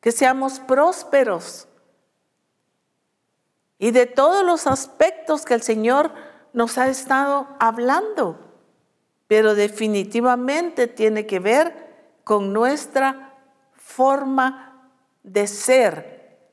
[0.00, 1.66] que seamos prósperos
[3.80, 6.12] y de todos los aspectos que el Señor
[6.52, 8.50] nos ha estado hablando
[9.30, 13.38] pero definitivamente tiene que ver con nuestra
[13.76, 14.90] forma
[15.22, 16.50] de ser,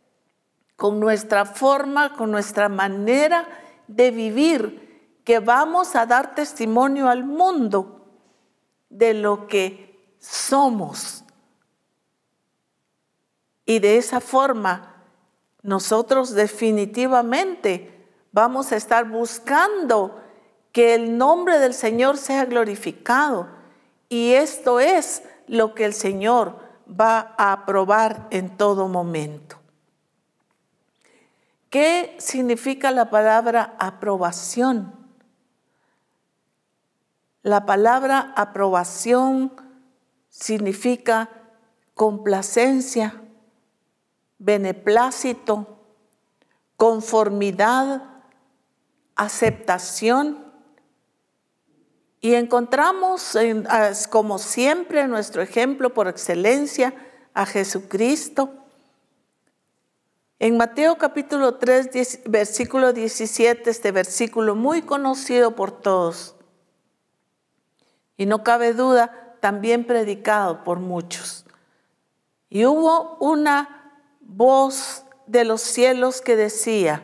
[0.75, 3.47] con nuestra forma, con nuestra manera
[3.87, 8.05] de vivir, que vamos a dar testimonio al mundo
[8.91, 11.23] de lo que somos.
[13.65, 14.96] Y de esa forma,
[15.61, 20.21] nosotros definitivamente vamos a estar buscando
[20.71, 23.47] que el nombre del Señor sea glorificado.
[24.09, 29.57] Y esto es lo que el Señor va a aprobar en todo momento.
[31.69, 34.93] ¿Qué significa la palabra aprobación?
[37.43, 39.51] La palabra aprobación
[40.29, 41.29] significa
[41.93, 43.21] complacencia,
[44.39, 45.79] beneplácito,
[46.75, 48.03] conformidad,
[49.15, 50.45] aceptación
[52.19, 53.37] y encontramos,
[54.09, 56.93] como siempre, nuestro ejemplo por excelencia
[57.33, 58.53] a Jesucristo.
[60.39, 66.35] En Mateo capítulo 3, versículo 17, este versículo muy conocido por todos,
[68.17, 71.45] y no cabe duda, también predicado por muchos.
[72.49, 73.76] Y hubo una
[74.27, 77.03] voz de los cielos que decía,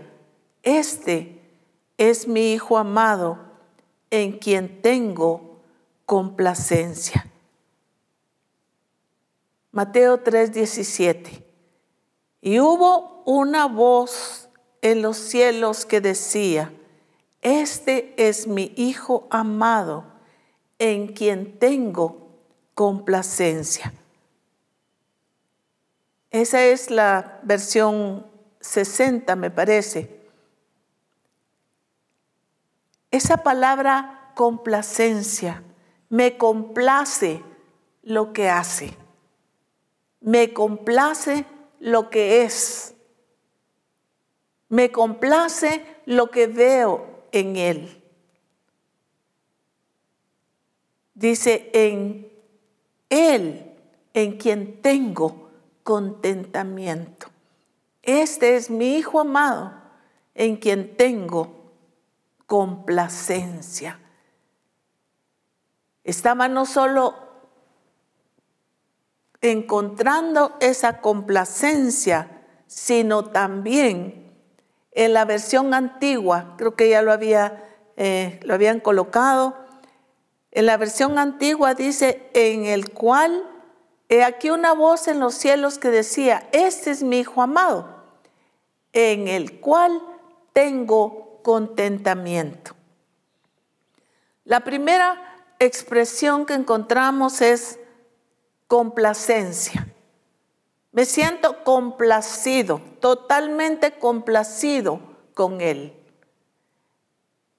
[0.62, 1.42] este
[1.98, 3.40] es mi Hijo amado
[4.12, 5.60] en quien tengo
[6.06, 7.26] complacencia.
[9.72, 11.44] Mateo 3:17.
[12.42, 14.50] Y hubo una voz
[14.82, 16.74] en los cielos que decía,
[17.42, 20.06] este es mi Hijo amado,
[20.78, 22.30] en quien tengo
[22.76, 23.94] complacencia.
[26.34, 28.26] Esa es la versión
[28.60, 30.20] 60, me parece.
[33.12, 35.64] Esa palabra complacencia,
[36.10, 37.44] me complace
[38.02, 38.98] lo que hace,
[40.22, 41.46] me complace
[41.80, 42.96] lo que es,
[44.70, 48.04] me complace lo que veo en Él.
[51.14, 52.28] Dice, en
[53.08, 53.72] Él,
[54.16, 55.43] en quien tengo
[55.84, 57.28] contentamiento.
[58.02, 59.74] Este es mi Hijo amado,
[60.36, 61.72] en quien tengo
[62.46, 64.00] complacencia.
[66.04, 67.16] Estaba no solo
[69.42, 74.32] encontrando esa complacencia, sino también
[74.92, 77.66] en la versión antigua, creo que ya lo, había,
[77.98, 79.58] eh, lo habían colocado,
[80.52, 83.44] en la versión antigua dice, en el cual,
[84.14, 88.04] he aquí una voz en los cielos que decía, este es mi Hijo amado,
[88.92, 90.02] en el cual
[90.54, 92.76] tengo contentamiento.
[94.46, 95.20] La primera
[95.60, 97.80] expresión que encontramos es
[98.68, 99.88] complacencia.
[100.92, 105.00] Me siento complacido, totalmente complacido
[105.34, 105.94] con Él.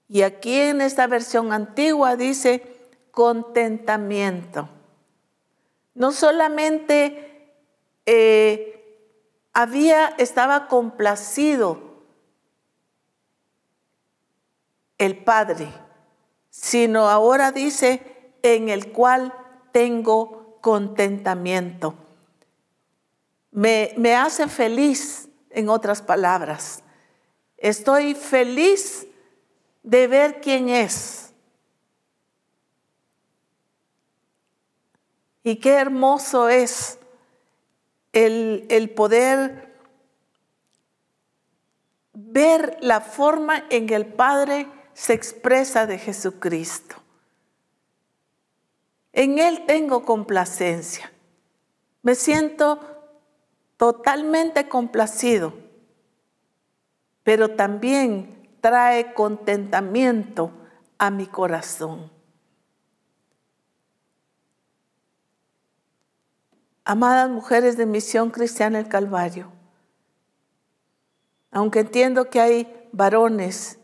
[0.08, 2.62] Y aquí en esta versión antigua dice
[3.10, 4.68] contentamiento.
[5.94, 7.52] No solamente
[8.06, 9.10] eh,
[9.52, 11.94] había, estaba complacido
[14.98, 15.68] el Padre,
[16.50, 19.32] sino ahora dice en el cual
[19.72, 21.94] tengo contentamiento.
[23.50, 26.82] Me, me hace feliz, en otras palabras.
[27.56, 29.06] Estoy feliz
[29.82, 31.23] de ver quién es.
[35.44, 36.98] Y qué hermoso es
[38.12, 39.76] el, el poder
[42.14, 46.96] ver la forma en que el Padre se expresa de Jesucristo.
[49.12, 51.12] En Él tengo complacencia.
[52.02, 52.80] Me siento
[53.76, 55.52] totalmente complacido,
[57.22, 60.52] pero también trae contentamiento
[60.98, 62.13] a mi corazón.
[66.84, 69.50] Amadas mujeres de Misión Cristiana el Calvario,
[71.50, 73.78] aunque entiendo que hay varones,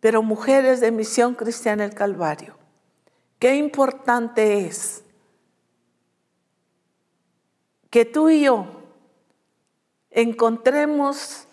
[0.00, 2.56] pero mujeres de Misión Cristiana el Calvario,
[3.38, 5.04] qué importante es
[7.90, 8.66] que tú y yo
[10.10, 11.46] encontremos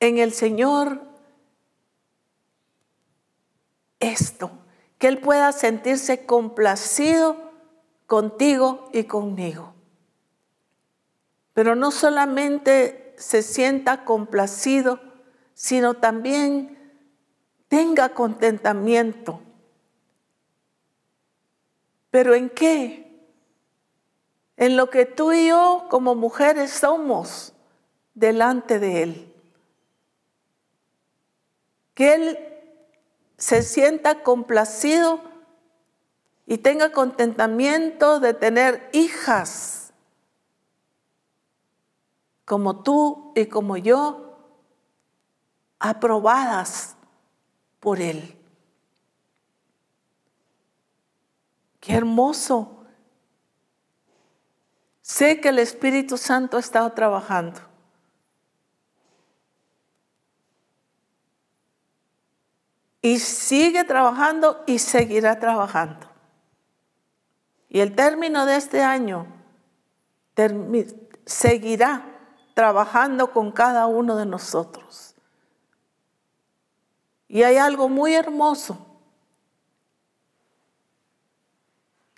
[0.00, 1.00] en el Señor
[4.00, 4.50] esto,
[4.98, 7.36] que Él pueda sentirse complacido
[8.06, 9.74] contigo y conmigo.
[11.54, 15.00] Pero no solamente se sienta complacido,
[15.54, 16.78] sino también
[17.68, 19.40] tenga contentamiento.
[22.10, 23.26] ¿Pero en qué?
[24.56, 27.52] En lo que tú y yo como mujeres somos
[28.14, 29.28] delante de Él
[31.98, 32.38] que Él
[33.38, 35.22] se sienta complacido
[36.44, 39.92] y tenga contentamiento de tener hijas
[42.44, 44.38] como tú y como yo,
[45.78, 46.96] aprobadas
[47.78, 48.34] por Él.
[51.78, 52.78] Qué hermoso.
[55.02, 57.67] Sé que el Espíritu Santo ha estado trabajando.
[63.00, 66.08] Y sigue trabajando y seguirá trabajando.
[67.68, 69.26] Y el término de este año
[71.26, 72.04] seguirá
[72.54, 75.14] trabajando con cada uno de nosotros.
[77.28, 78.86] Y hay algo muy hermoso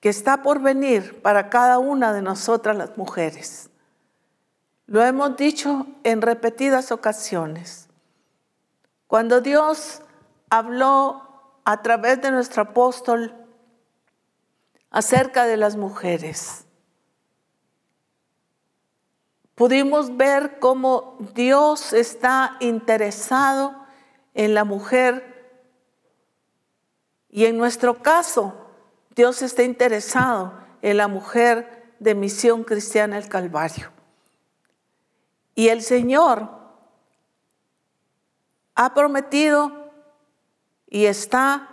[0.01, 3.69] que está por venir para cada una de nosotras las mujeres.
[4.87, 7.89] Lo hemos dicho en repetidas ocasiones.
[9.07, 10.03] Cuando Dios
[10.51, 13.35] habló a través de nuestro apóstol
[14.91, 16.67] acerca de las mujeres.
[19.55, 23.75] Pudimos ver cómo Dios está interesado
[24.35, 25.31] en la mujer
[27.29, 28.55] y en nuestro caso
[29.15, 33.93] Dios está interesado en la mujer de Misión Cristiana el Calvario.
[35.55, 36.49] Y el Señor
[38.75, 39.80] ha prometido
[40.91, 41.69] y está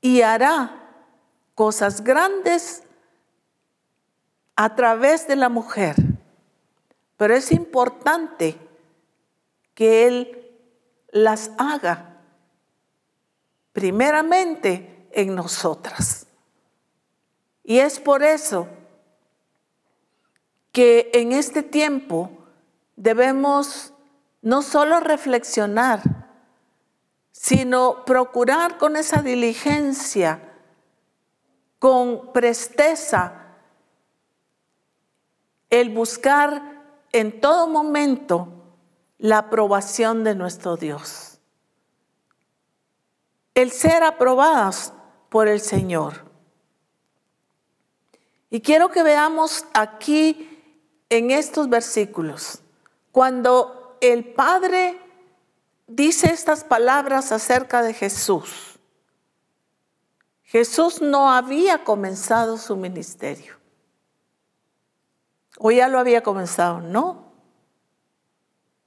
[0.00, 0.90] y hará
[1.54, 2.82] cosas grandes
[4.56, 5.94] a través de la mujer.
[7.16, 8.56] Pero es importante
[9.74, 10.50] que Él
[11.10, 12.16] las haga
[13.72, 16.26] primeramente en nosotras.
[17.62, 18.66] Y es por eso
[20.72, 22.30] que en este tiempo
[22.96, 23.92] debemos
[24.42, 26.27] no solo reflexionar,
[27.40, 30.56] sino procurar con esa diligencia,
[31.78, 33.54] con presteza,
[35.70, 36.82] el buscar
[37.12, 38.48] en todo momento
[39.18, 41.38] la aprobación de nuestro Dios.
[43.54, 44.92] El ser aprobadas
[45.28, 46.24] por el Señor.
[48.50, 50.60] Y quiero que veamos aquí
[51.08, 52.62] en estos versículos,
[53.12, 55.07] cuando el Padre
[55.88, 58.78] dice estas palabras acerca de Jesús.
[60.44, 63.56] Jesús no había comenzado su ministerio.
[65.58, 66.80] ¿O ya lo había comenzado?
[66.80, 67.32] No.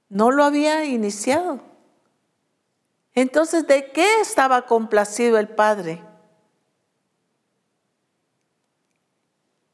[0.08, 1.60] no lo había iniciado.
[3.14, 6.02] Entonces, ¿de qué estaba complacido el Padre?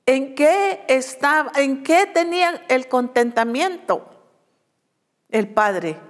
[0.06, 4.08] ¿En qué estaba, en qué tenía el contentamiento
[5.28, 6.07] el Padre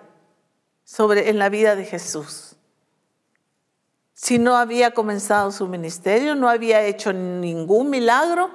[0.88, 2.56] sobre en la vida de Jesús?
[4.14, 8.50] Si no había comenzado su ministerio, no había hecho ningún milagro,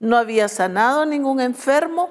[0.00, 2.10] no había sanado ningún enfermo,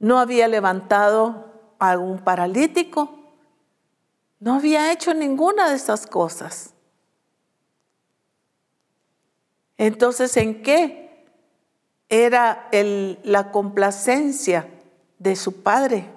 [0.00, 3.20] no había levantado a un paralítico,
[4.40, 6.74] no había hecho ninguna de estas cosas.
[9.78, 11.24] Entonces, ¿en qué
[12.08, 12.68] era
[13.22, 14.68] la complacencia
[15.20, 16.13] de su padre?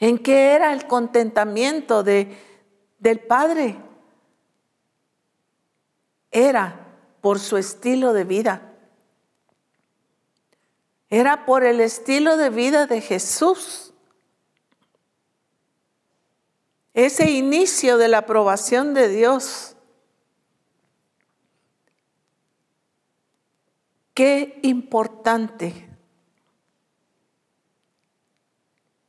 [0.00, 2.34] ¿En qué era el contentamiento de,
[2.98, 3.76] del padre?
[6.30, 6.86] Era
[7.20, 8.72] por su estilo de vida.
[11.10, 13.92] Era por el estilo de vida de Jesús.
[16.94, 19.76] Ese inicio de la aprobación de Dios.
[24.14, 25.89] Qué importante.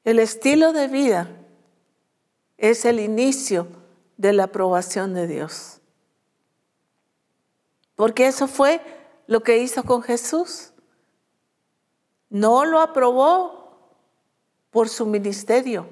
[0.04, 1.30] El estilo de vida
[2.58, 3.68] es el inicio
[4.18, 5.80] de la aprobación de Dios.
[7.96, 8.82] Porque eso fue
[9.28, 10.72] lo que hizo con Jesús.
[12.30, 13.62] No lo aprobó
[14.72, 15.90] por su ministerio,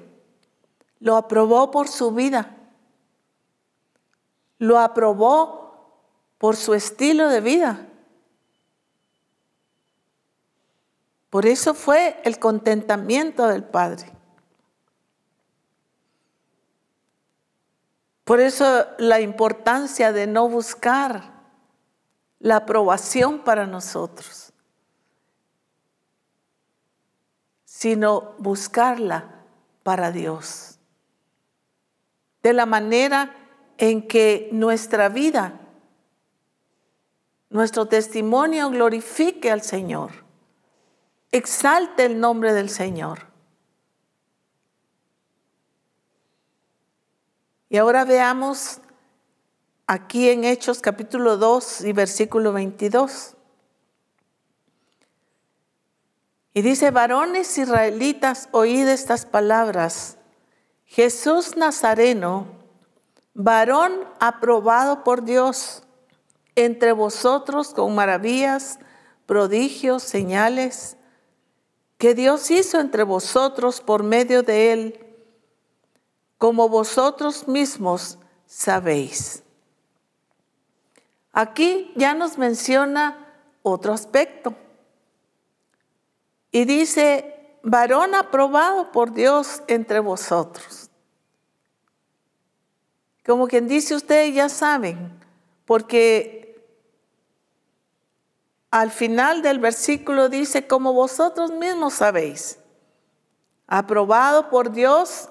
[0.98, 2.56] lo aprobó por su vida,
[4.58, 6.00] lo aprobó
[6.38, 7.89] por su estilo de vida.
[11.30, 14.12] Por eso fue el contentamiento del Padre.
[18.24, 21.32] Por eso la importancia de no buscar
[22.38, 24.50] la aprobación para nosotros.
[27.80, 29.46] sino buscarla
[29.82, 30.78] para Dios.
[32.42, 33.34] De la manera
[33.78, 35.58] en que nuestra vida,
[37.48, 40.10] nuestro testimonio glorifique al Señor,
[41.32, 43.26] exalte el nombre del Señor.
[47.68, 48.80] Y ahora veamos
[49.86, 53.36] aquí en Hechos capítulo 2 y versículo 22.
[56.52, 60.18] Y dice, varones israelitas, oíd estas palabras.
[60.84, 62.48] Jesús Nazareno,
[63.34, 65.84] varón aprobado por Dios
[66.56, 68.80] entre vosotros con maravillas,
[69.26, 70.96] prodigios, señales,
[72.00, 75.06] que Dios hizo entre vosotros por medio de él,
[76.38, 79.42] como vosotros mismos sabéis.
[81.30, 83.28] Aquí ya nos menciona
[83.62, 84.54] otro aspecto
[86.50, 90.88] y dice, varón aprobado por Dios entre vosotros.
[93.26, 95.20] Como quien dice, ustedes ya saben,
[95.66, 96.39] porque
[98.70, 102.58] al final del versículo dice, como vosotros mismos sabéis,
[103.66, 105.28] aprobado por Dios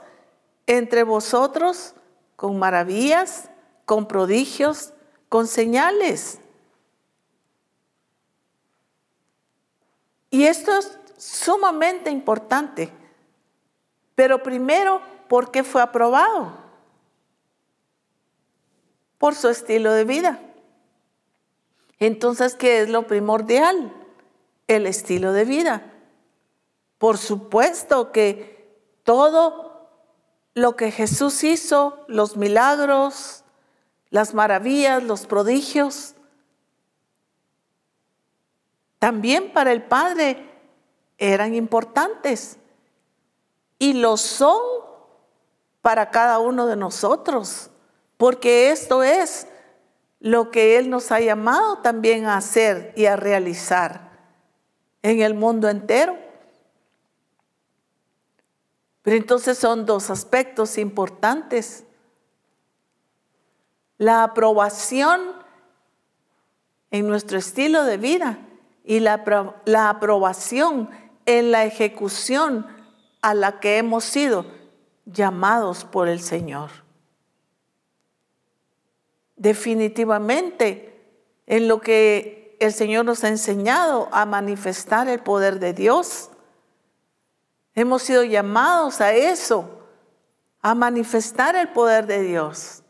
[0.67, 1.93] entre vosotros
[2.35, 3.49] con maravillas,
[3.85, 4.93] con prodigios,
[5.29, 6.39] con señales.
[10.29, 12.91] Y esto es sumamente importante.
[14.15, 16.53] Pero primero, ¿por qué fue aprobado?
[19.17, 20.39] Por su estilo de vida.
[21.99, 23.93] Entonces, ¿qué es lo primordial?
[24.67, 25.93] El estilo de vida.
[26.97, 29.89] Por supuesto que todo
[30.53, 33.43] lo que Jesús hizo, los milagros,
[34.09, 36.15] las maravillas, los prodigios,
[38.99, 40.45] también para el Padre
[41.17, 42.57] eran importantes
[43.77, 44.61] y lo son
[45.81, 47.69] para cada uno de nosotros,
[48.17, 49.47] porque esto es
[50.19, 54.09] lo que Él nos ha llamado también a hacer y a realizar
[55.01, 56.17] en el mundo entero.
[59.01, 61.85] Pero entonces son dos aspectos importantes.
[63.97, 65.21] La aprobación
[66.91, 68.39] en nuestro estilo de vida
[68.83, 69.23] y la,
[69.65, 70.89] la aprobación
[71.25, 72.67] en la ejecución
[73.21, 74.45] a la que hemos sido
[75.05, 76.88] llamados por el Señor.
[79.39, 81.01] Definitivamente,
[81.47, 86.29] en lo que el Señor nos ha enseñado a manifestar el poder de Dios,
[87.73, 89.79] hemos sido llamados a eso,
[90.61, 92.83] a manifestar el poder de Dios.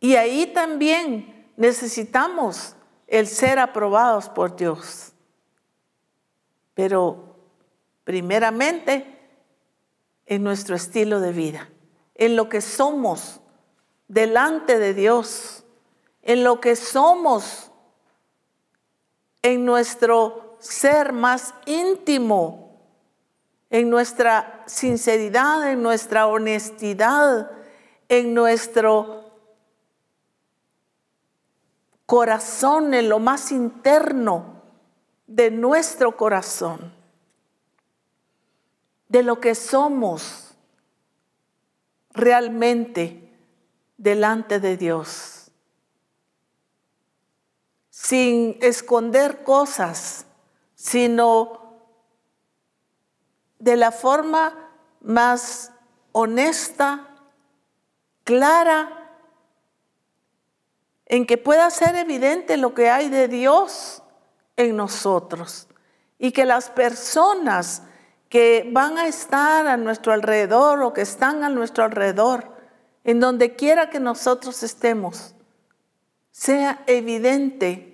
[0.00, 2.74] Y ahí también necesitamos
[3.06, 5.12] el ser aprobados por Dios.
[6.74, 7.36] Pero
[8.02, 9.20] primeramente
[10.26, 11.68] en nuestro estilo de vida,
[12.16, 13.39] en lo que somos
[14.10, 15.62] delante de Dios,
[16.22, 17.70] en lo que somos
[19.40, 22.76] en nuestro ser más íntimo,
[23.70, 27.52] en nuestra sinceridad, en nuestra honestidad,
[28.08, 29.30] en nuestro
[32.04, 34.60] corazón, en lo más interno
[35.28, 36.92] de nuestro corazón,
[39.06, 40.52] de lo que somos
[42.12, 43.29] realmente
[44.00, 45.50] delante de Dios,
[47.90, 50.24] sin esconder cosas,
[50.74, 51.82] sino
[53.58, 54.70] de la forma
[55.02, 55.72] más
[56.12, 57.08] honesta,
[58.24, 59.18] clara,
[61.04, 64.02] en que pueda ser evidente lo que hay de Dios
[64.56, 65.68] en nosotros.
[66.18, 67.82] Y que las personas
[68.30, 72.59] que van a estar a nuestro alrededor o que están a nuestro alrededor,
[73.04, 75.34] en donde quiera que nosotros estemos,
[76.30, 77.90] sea evidente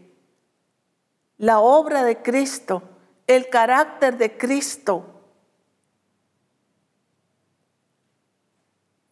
[1.38, 2.82] la obra de Cristo,
[3.26, 5.04] el carácter de Cristo,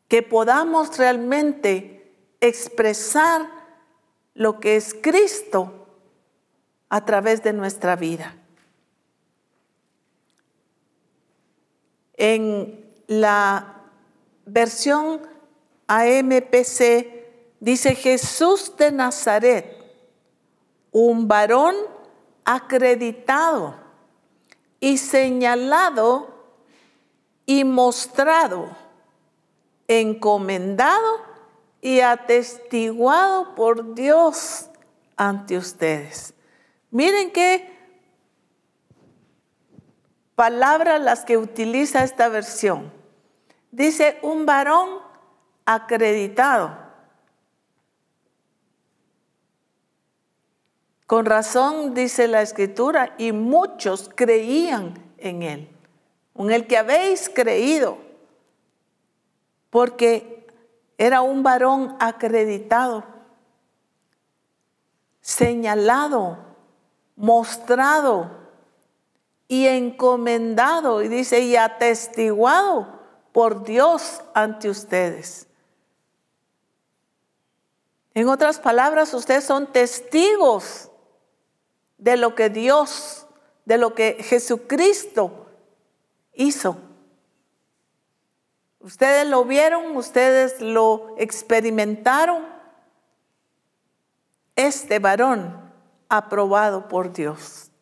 [0.08, 3.48] que podamos realmente expresar
[4.34, 5.88] lo que es Cristo
[6.88, 8.36] a través de nuestra vida.
[12.16, 13.82] En la
[14.46, 15.20] versión
[15.86, 17.24] AMPC
[17.60, 19.76] dice Jesús de Nazaret,
[20.92, 21.74] un varón
[22.44, 23.74] acreditado
[24.80, 26.34] y señalado
[27.46, 28.76] y mostrado,
[29.88, 31.20] encomendado
[31.80, 34.70] y atestiguado por Dios
[35.16, 36.34] ante ustedes.
[36.90, 37.74] Miren qué
[40.34, 42.92] palabras las que utiliza esta versión.
[43.70, 45.03] Dice un varón
[45.66, 46.84] acreditado.
[51.06, 55.68] Con razón dice la escritura, y muchos creían en él,
[56.34, 57.98] en el que habéis creído,
[59.70, 60.46] porque
[60.96, 63.04] era un varón acreditado,
[65.20, 66.38] señalado,
[67.16, 68.30] mostrado
[69.46, 73.00] y encomendado, y dice, y atestiguado
[73.32, 75.48] por Dios ante ustedes.
[78.14, 80.90] En otras palabras, ustedes son testigos
[81.98, 83.26] de lo que Dios,
[83.64, 85.46] de lo que Jesucristo
[86.32, 86.78] hizo.
[88.78, 92.46] Ustedes lo vieron, ustedes lo experimentaron.
[94.54, 95.72] Este varón
[96.08, 97.72] aprobado por Dios.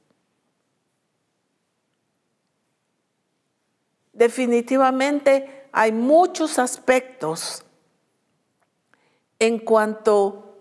[4.15, 7.65] Definitivamente hay muchos aspectos
[9.43, 10.55] en cuanto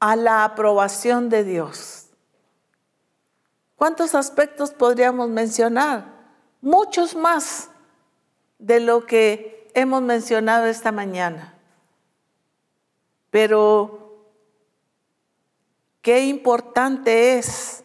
[0.00, 2.08] a la aprobación de Dios.
[3.76, 6.12] ¿Cuántos aspectos podríamos mencionar?
[6.60, 7.70] Muchos más
[8.58, 11.54] de lo que hemos mencionado esta mañana.
[13.30, 14.24] Pero
[16.02, 17.84] qué importante es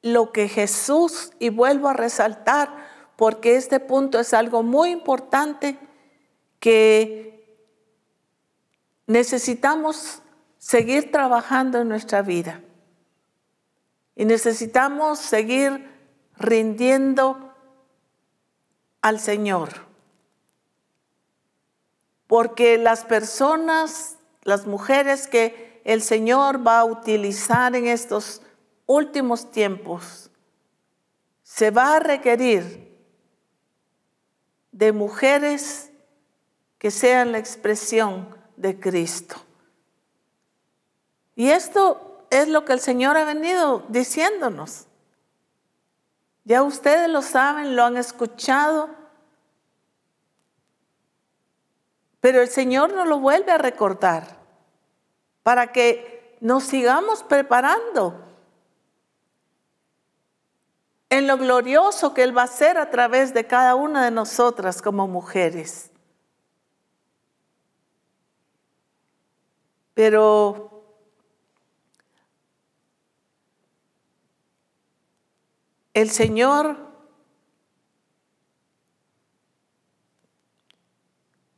[0.00, 2.70] lo que Jesús, y vuelvo a resaltar,
[3.16, 5.78] porque este punto es algo muy importante
[6.64, 7.44] que
[9.06, 10.22] necesitamos
[10.56, 12.62] seguir trabajando en nuestra vida.
[14.16, 15.86] Y necesitamos seguir
[16.38, 17.54] rindiendo
[19.02, 19.72] al Señor.
[22.28, 28.40] Porque las personas, las mujeres que el Señor va a utilizar en estos
[28.86, 30.30] últimos tiempos,
[31.42, 32.90] se va a requerir
[34.72, 35.90] de mujeres
[36.84, 38.28] que sean la expresión
[38.58, 39.36] de Cristo.
[41.34, 44.84] Y esto es lo que el Señor ha venido diciéndonos.
[46.44, 48.90] Ya ustedes lo saben, lo han escuchado,
[52.20, 54.36] pero el Señor nos lo vuelve a recordar
[55.42, 58.22] para que nos sigamos preparando
[61.08, 64.82] en lo glorioso que Él va a hacer a través de cada una de nosotras
[64.82, 65.90] como mujeres.
[69.94, 70.70] Pero
[75.94, 76.76] El Señor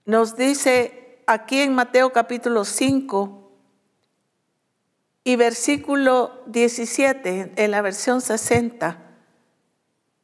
[0.04, 3.46] nos dice aquí en Mateo capítulo 5,
[5.26, 8.96] y versículo 17 en la versión 60.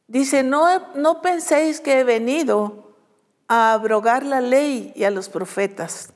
[0.07, 2.95] Dice, no, no penséis que he venido
[3.49, 6.13] a abrogar la ley y a los profetas.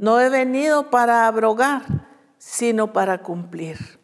[0.00, 1.82] No he venido para abrogar,
[2.38, 4.00] sino para cumplir.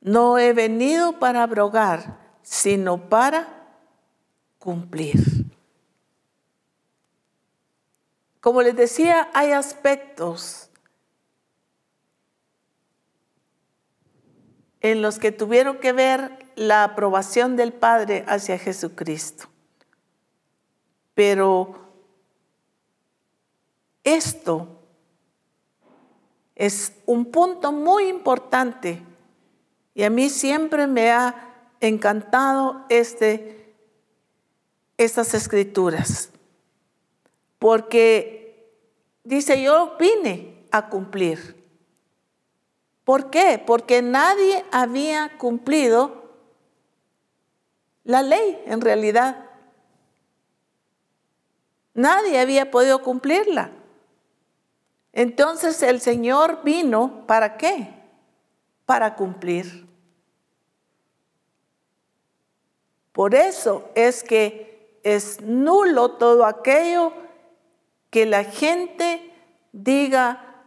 [0.00, 3.48] No he venido para abrogar, sino para
[4.60, 5.18] cumplir.
[8.40, 10.70] Como les decía, hay aspectos
[14.80, 19.48] en los que tuvieron que ver la aprobación del Padre hacia Jesucristo.
[21.14, 21.74] Pero
[24.02, 24.68] esto
[26.54, 29.02] es un punto muy importante
[29.94, 33.74] y a mí siempre me ha encantado este,
[34.96, 36.30] estas escrituras,
[37.58, 38.72] porque
[39.22, 41.62] dice, yo vine a cumplir.
[43.04, 43.62] ¿Por qué?
[43.64, 46.23] Porque nadie había cumplido
[48.04, 49.46] la ley en realidad.
[51.94, 53.70] Nadie había podido cumplirla.
[55.12, 57.88] Entonces el Señor vino, ¿para qué?
[58.84, 59.86] Para cumplir.
[63.12, 67.12] Por eso es que es nulo todo aquello
[68.10, 69.32] que la gente
[69.72, 70.64] diga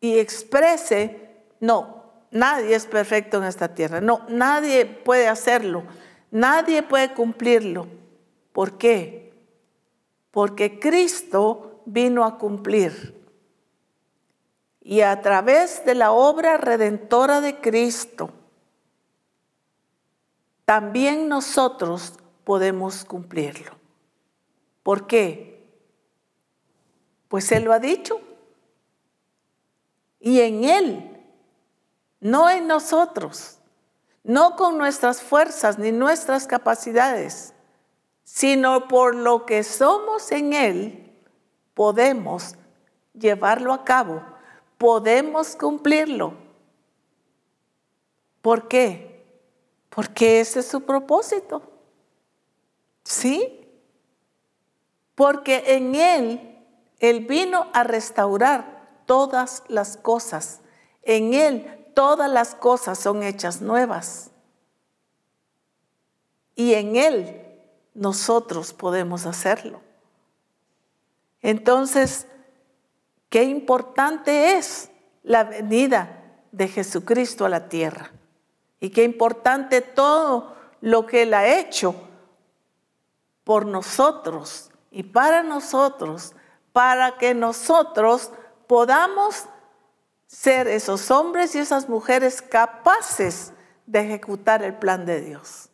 [0.00, 1.30] y exprese,
[1.60, 5.84] no, nadie es perfecto en esta tierra, no, nadie puede hacerlo,
[6.32, 7.86] nadie puede cumplirlo.
[8.52, 9.32] ¿Por qué?
[10.32, 13.22] Porque Cristo vino a cumplir.
[14.80, 18.30] Y a través de la obra redentora de Cristo,
[20.64, 23.72] también nosotros podemos cumplirlo.
[24.82, 25.64] ¿Por qué?
[27.28, 28.20] Pues Él lo ha dicho.
[30.18, 31.20] Y en Él,
[32.20, 33.58] no en nosotros,
[34.24, 37.54] no con nuestras fuerzas ni nuestras capacidades,
[38.24, 41.12] sino por lo que somos en Él,
[41.74, 42.54] podemos
[43.14, 44.22] llevarlo a cabo,
[44.78, 46.34] podemos cumplirlo.
[48.40, 49.24] ¿Por qué?
[49.88, 51.62] Porque ese es su propósito.
[53.04, 53.68] ¿Sí?
[55.14, 56.58] Porque en Él,
[56.98, 60.60] Él vino a restaurar todas las cosas.
[61.02, 64.30] En Él todas las cosas son hechas nuevas.
[66.54, 67.42] Y en Él
[67.94, 69.80] nosotros podemos hacerlo.
[71.40, 72.26] Entonces,
[73.28, 74.90] qué importante es
[75.22, 76.22] la venida
[76.52, 78.12] de Jesucristo a la tierra.
[78.80, 81.94] Y qué importante todo lo que Él ha hecho
[83.44, 86.34] por nosotros y para nosotros,
[86.72, 88.30] para que nosotros
[88.66, 89.46] podamos
[90.32, 93.52] ser esos hombres y esas mujeres capaces
[93.86, 95.68] de ejecutar el plan de Dios.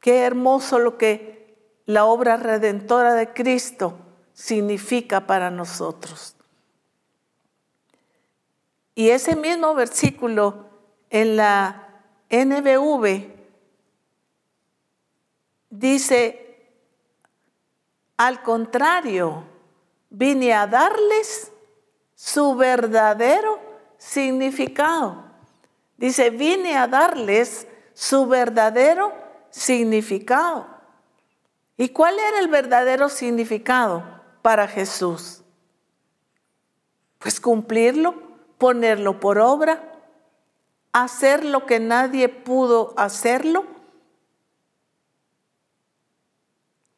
[0.00, 3.96] Qué hermoso lo que la obra redentora de Cristo
[4.34, 6.34] significa para nosotros.
[8.96, 10.66] Y ese mismo versículo
[11.08, 13.30] en la NBV
[15.70, 16.66] dice,
[18.16, 19.44] al contrario,
[20.10, 21.51] vine a darles
[22.24, 23.58] su verdadero
[23.98, 25.24] significado.
[25.96, 29.12] Dice, vine a darles su verdadero
[29.50, 30.68] significado.
[31.76, 34.04] ¿Y cuál era el verdadero significado
[34.40, 35.42] para Jesús?
[37.18, 38.14] Pues cumplirlo
[38.56, 39.82] ponerlo por obra,
[40.92, 43.64] hacer lo que nadie pudo hacerlo,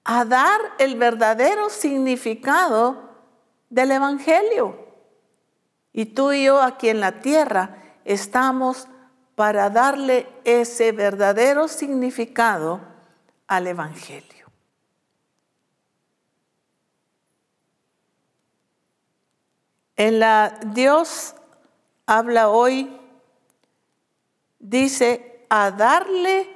[0.04, 3.08] a dar el verdadero significado
[3.70, 4.83] del Evangelio.
[5.96, 8.88] Y tú y yo aquí en la tierra estamos
[9.36, 12.80] para darle ese verdadero significado
[13.46, 14.50] al Evangelio.
[19.96, 21.36] En la Dios
[22.06, 23.00] habla hoy,
[24.58, 26.50] dice, a darle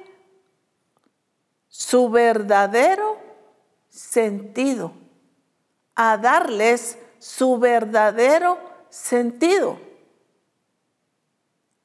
[1.69, 3.17] su verdadero
[3.87, 4.91] sentido,
[5.95, 9.79] a darles su verdadero sentido.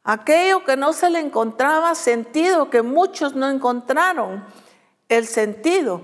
[0.03, 4.45] Aquello que no se le encontraba sentido, que muchos no encontraron
[5.09, 6.03] el sentido,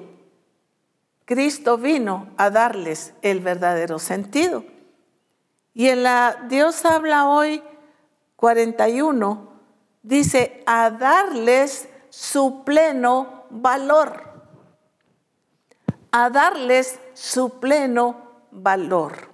[1.27, 4.65] Cristo vino a darles el verdadero sentido.
[5.75, 7.63] Y en la Dios habla hoy
[8.37, 9.49] 41,
[10.03, 14.29] dice, a darles su pleno valor.
[16.13, 18.17] a darles su pleno
[18.51, 19.30] valor.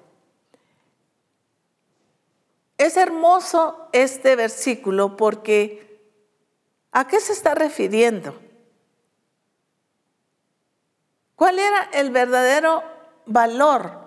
[2.78, 6.00] Es hermoso este versículo porque
[6.92, 8.38] ¿a qué se está refiriendo?
[11.36, 12.82] ¿Cuál era el verdadero
[13.26, 14.06] valor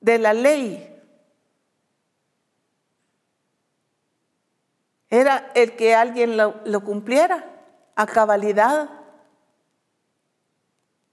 [0.00, 0.86] de la ley?
[5.10, 7.44] Era el que alguien lo, cumpliera
[7.96, 8.88] a cabalidad,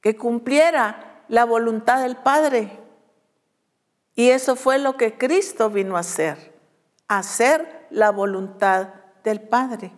[0.01, 2.86] que cumpliera la voluntad del Padre.
[4.17, 6.51] Y eso fue lo que Cristo vino a hacer,
[7.07, 9.91] hacer la voluntad del Padre.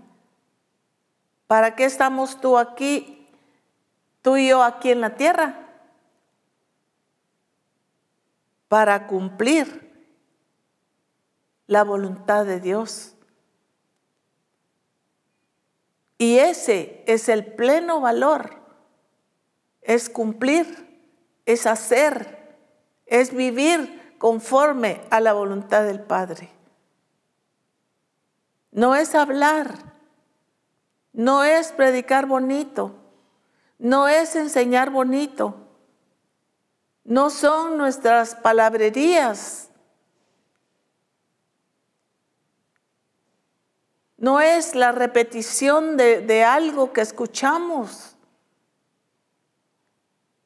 [1.48, 3.30] ¿Para qué estamos tú aquí,
[4.22, 5.70] tú y yo aquí en la tierra?
[8.68, 9.90] Para cumplir
[11.66, 13.16] la voluntad de Dios.
[16.18, 18.60] Y ese es el pleno valor,
[19.82, 21.00] es cumplir,
[21.46, 22.58] es hacer,
[23.06, 26.52] es vivir conforme a la voluntad del Padre.
[28.72, 29.74] No es hablar,
[31.14, 32.96] no es predicar bonito,
[33.80, 35.56] no es enseñar bonito,
[37.06, 39.70] no son nuestras palabrerías,
[44.18, 48.18] no es la repetición de, de algo que escuchamos,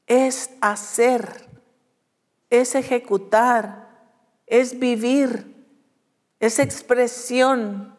[0.06, 1.53] es hacer,
[2.62, 3.90] es ejecutar,
[4.48, 5.54] es vivir,
[6.40, 7.94] es expresión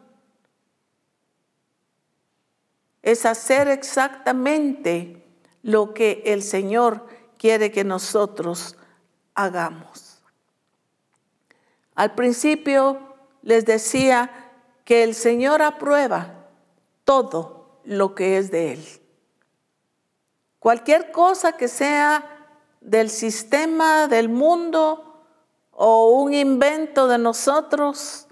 [3.05, 5.23] es hacer exactamente
[5.63, 8.79] lo que el Señor quiere que nosotros
[9.35, 10.23] hagamos.
[11.95, 14.51] Al principio les decía
[14.87, 16.47] que el Señor aprueba
[17.05, 18.85] todo lo que es de Él.
[20.59, 22.34] Cualquier cosa que sea
[22.85, 25.25] del sistema, del mundo
[25.73, 28.29] o un invento de nosotros,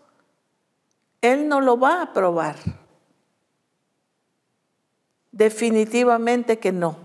[1.20, 2.56] Él no lo va a aprobar.
[5.32, 6.96] Definitivamente que no.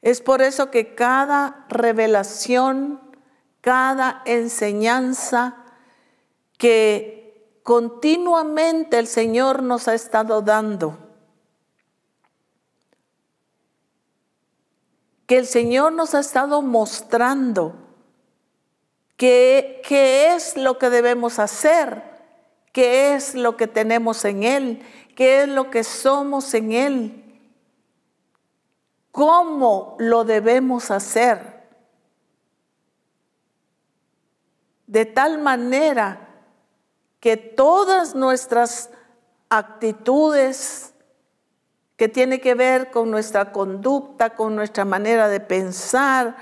[0.00, 3.00] Es por eso que cada revelación,
[3.60, 5.56] cada enseñanza
[6.56, 11.05] que continuamente el Señor nos ha estado dando,
[15.26, 17.74] que el Señor nos ha estado mostrando
[19.16, 19.82] qué,
[20.36, 22.02] es lo que debemos hacer,
[22.72, 24.82] qué es lo que tenemos en Él
[25.16, 27.40] qué es lo que somos en Él,
[29.10, 31.66] cómo lo debemos hacer,
[34.86, 36.28] de tal manera
[37.18, 38.90] que todas nuestras
[39.48, 40.92] actitudes
[41.96, 46.36] que tiene que ver con nuestra conducta, con nuestra manera de pensar,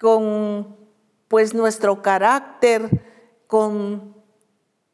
[0.00, 0.76] con
[1.28, 2.88] pues nuestro carácter,
[3.46, 4.14] con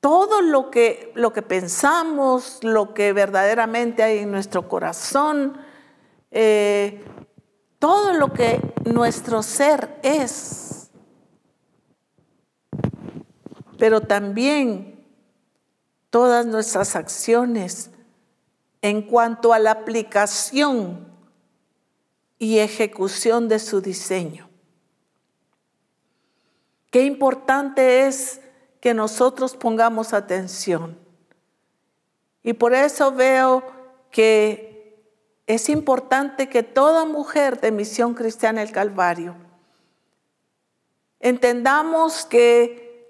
[0.01, 5.59] todo lo que, lo que pensamos, lo que verdaderamente hay en nuestro corazón,
[6.31, 7.05] eh,
[7.79, 10.91] todo lo que nuestro ser es,
[13.79, 15.07] pero también
[16.11, 17.91] todas nuestras acciones
[18.83, 21.07] en cuanto a la aplicación
[22.39, 24.49] y ejecución de su diseño.
[26.91, 28.41] Qué importante es
[28.81, 30.99] que nosotros pongamos atención.
[32.43, 33.63] Y por eso veo
[34.11, 35.05] que
[35.47, 39.37] es importante que toda mujer de Misión Cristiana el Calvario
[41.21, 43.07] entendamos que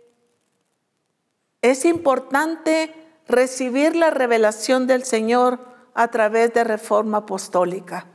[1.63, 3.00] es importante
[3.31, 5.59] recibir la revelación del Señor
[5.95, 8.07] a través de reforma apostólica.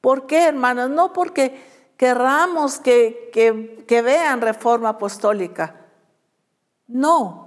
[0.00, 0.90] ¿Por qué, hermanos?
[0.90, 1.64] No porque
[1.96, 3.30] querramos que,
[3.86, 5.86] que vean reforma apostólica,
[6.86, 7.46] no,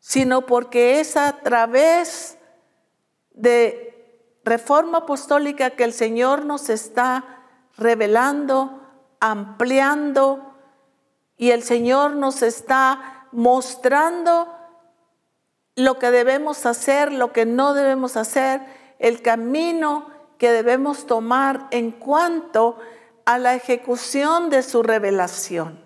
[0.00, 2.38] sino porque es a través
[3.30, 7.42] de reforma apostólica que el Señor nos está
[7.76, 8.80] revelando,
[9.20, 10.54] ampliando
[11.36, 14.55] y el Señor nos está mostrando
[15.76, 18.62] lo que debemos hacer, lo que no debemos hacer,
[18.98, 22.78] el camino que debemos tomar en cuanto
[23.26, 25.84] a la ejecución de su revelación.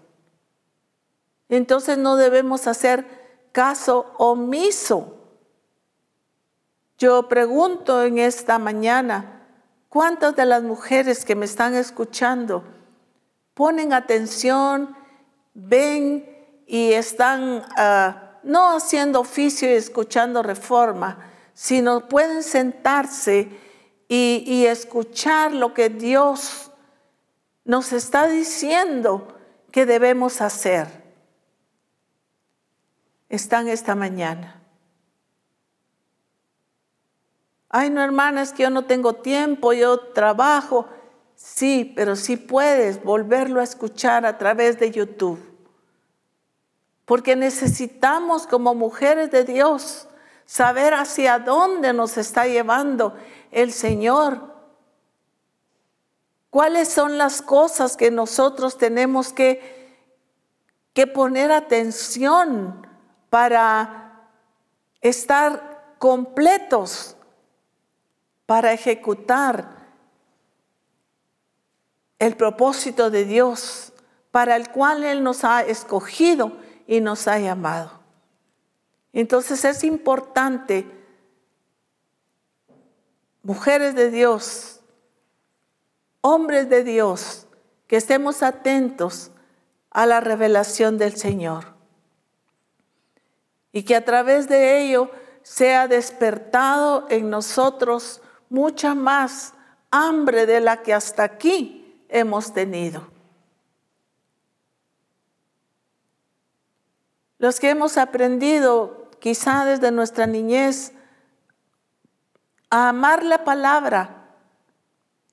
[1.49, 3.05] Entonces no debemos hacer
[3.51, 5.17] caso omiso.
[6.97, 9.43] Yo pregunto en esta mañana,
[9.89, 12.63] ¿cuántas de las mujeres que me están escuchando
[13.55, 14.97] ponen atención,
[15.55, 16.25] ven
[16.67, 23.49] y están ah, no haciendo oficio y escuchando reforma, sino pueden sentarse
[24.09, 26.71] y, y escuchar lo que Dios
[27.65, 29.29] nos está diciendo
[29.71, 30.89] que debemos hacer.
[33.29, 34.61] Están esta mañana.
[37.69, 40.89] Ay, no, hermana, es que yo no tengo tiempo, yo trabajo.
[41.37, 45.50] Sí, pero sí puedes volverlo a escuchar a través de YouTube.
[47.11, 50.07] Porque necesitamos como mujeres de Dios
[50.47, 53.17] saber hacia dónde nos está llevando
[53.51, 54.55] el Señor.
[56.51, 59.99] ¿Cuáles son las cosas que nosotros tenemos que,
[60.93, 62.87] que poner atención
[63.29, 64.29] para
[65.01, 67.17] estar completos,
[68.47, 69.69] para ejecutar
[72.21, 73.93] el propósito de Dios
[74.31, 76.53] para el cual Él nos ha escogido
[76.91, 77.93] y nos ha llamado.
[79.13, 80.85] Entonces es importante,
[83.45, 84.81] mujeres de Dios,
[86.21, 87.47] hombres de Dios,
[87.87, 89.31] que estemos atentos
[89.93, 91.77] a la revelación del Señor
[93.71, 95.13] y que a través de ello
[95.43, 99.55] sea despertado en nosotros mucha más
[99.93, 103.20] hambre de la que hasta aquí hemos tenido.
[107.41, 110.93] Los que hemos aprendido quizá desde nuestra niñez
[112.69, 114.29] a amar la palabra,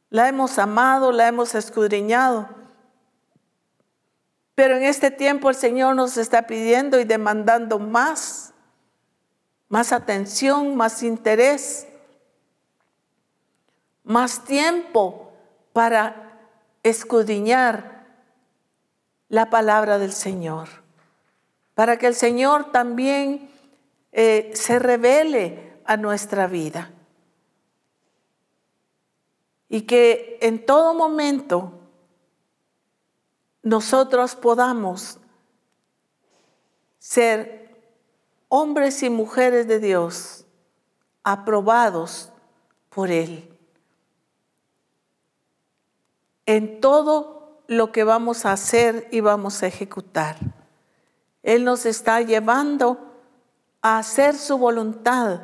[0.09, 2.47] la hemos amado, la hemos escudriñado.
[4.55, 8.53] Pero en este tiempo el Señor nos está pidiendo y demandando más,
[9.67, 11.87] más atención, más interés,
[14.05, 15.33] más tiempo
[15.73, 16.39] para
[16.83, 18.07] escudriñar
[19.27, 20.69] la palabra del Señor,
[21.77, 23.51] para que el Señor también
[24.11, 26.91] eh, se revele a nuestra vida
[29.69, 31.73] y que en todo momento
[33.61, 35.19] nosotros podamos
[36.97, 37.77] ser
[38.49, 40.45] hombres y mujeres de Dios
[41.21, 42.31] aprobados
[42.89, 43.55] por Él
[46.47, 50.56] en todo lo que vamos a hacer y vamos a ejecutar.
[51.47, 52.99] Él nos está llevando
[53.81, 55.43] a hacer su voluntad,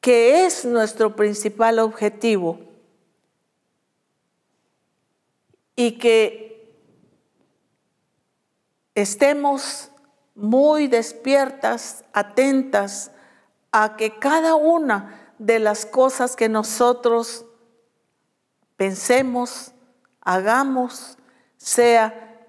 [0.00, 2.60] que es nuestro principal objetivo.
[5.76, 6.74] Y que
[8.94, 9.90] estemos
[10.34, 13.10] muy despiertas, atentas
[13.70, 17.44] a que cada una de las cosas que nosotros
[18.78, 19.72] pensemos,
[20.22, 21.18] hagamos,
[21.58, 22.48] sea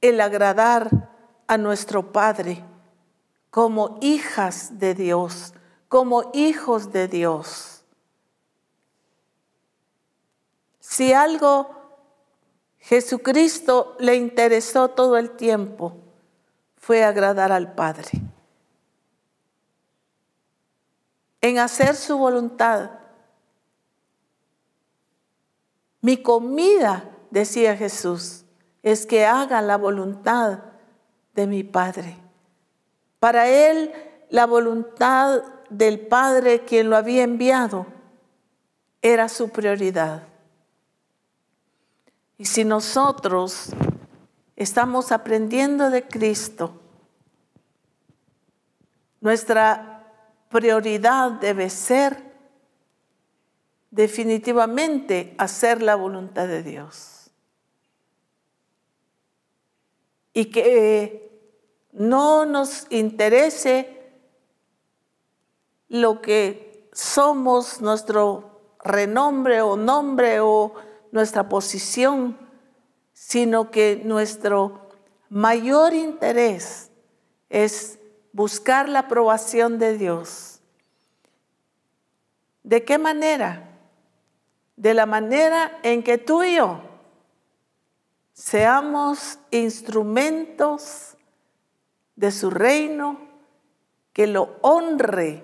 [0.00, 1.09] el agradar
[1.50, 2.62] a nuestro Padre
[3.50, 5.52] como hijas de Dios,
[5.88, 7.82] como hijos de Dios.
[10.78, 11.74] Si algo
[12.78, 15.96] Jesucristo le interesó todo el tiempo,
[16.76, 18.10] fue agradar al Padre.
[21.40, 22.92] En hacer su voluntad,
[26.00, 28.44] mi comida, decía Jesús,
[28.84, 30.69] es que haga la voluntad
[31.40, 32.16] de mi Padre.
[33.18, 33.92] Para él,
[34.28, 37.86] la voluntad del Padre, quien lo había enviado,
[39.00, 40.22] era su prioridad.
[42.36, 43.70] Y si nosotros
[44.56, 46.78] estamos aprendiendo de Cristo,
[49.20, 50.12] nuestra
[50.50, 52.22] prioridad debe ser
[53.90, 57.30] definitivamente hacer la voluntad de Dios.
[60.32, 61.29] Y que
[61.92, 64.12] no nos interese
[65.88, 70.74] lo que somos, nuestro renombre o nombre o
[71.12, 72.38] nuestra posición,
[73.12, 74.88] sino que nuestro
[75.28, 76.90] mayor interés
[77.48, 77.98] es
[78.32, 80.60] buscar la aprobación de Dios.
[82.62, 83.70] ¿De qué manera?
[84.80, 86.80] de la manera en que tú y yo
[88.32, 91.09] seamos instrumentos
[92.20, 93.18] de su reino,
[94.12, 95.42] que lo honre,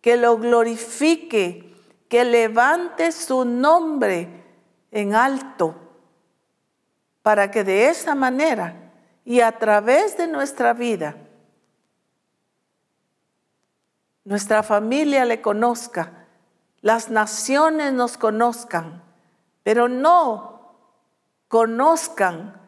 [0.00, 1.74] que lo glorifique,
[2.08, 4.44] que levante su nombre
[4.90, 5.74] en alto,
[7.22, 8.92] para que de esa manera
[9.24, 11.16] y a través de nuestra vida,
[14.24, 16.22] nuestra familia le conozca
[16.82, 19.04] las naciones nos conozcan,
[19.62, 20.74] pero no
[21.46, 22.60] conozcan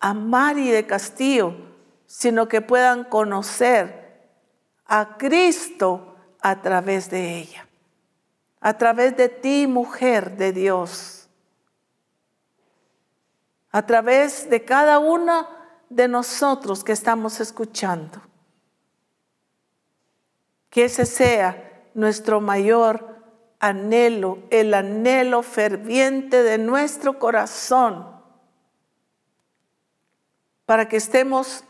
[0.00, 1.54] a Mari de Castillo,
[2.06, 4.28] sino que puedan conocer
[4.86, 7.66] a Cristo a través de ella.
[8.60, 11.28] a través de ti, mujer de Dios,
[13.72, 15.48] a través de cada uno
[15.88, 18.20] de nosotros que estamos escuchando.
[20.68, 23.16] Que ese sea nuestro mayor
[23.58, 28.19] anhelo, el anhelo ferviente de nuestro corazón,
[30.70, 31.64] para que estemos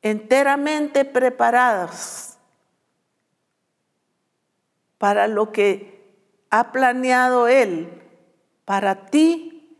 [0.00, 2.38] enteramente preparados
[4.96, 6.16] para lo que
[6.48, 8.02] ha planeado Él
[8.64, 9.76] para ti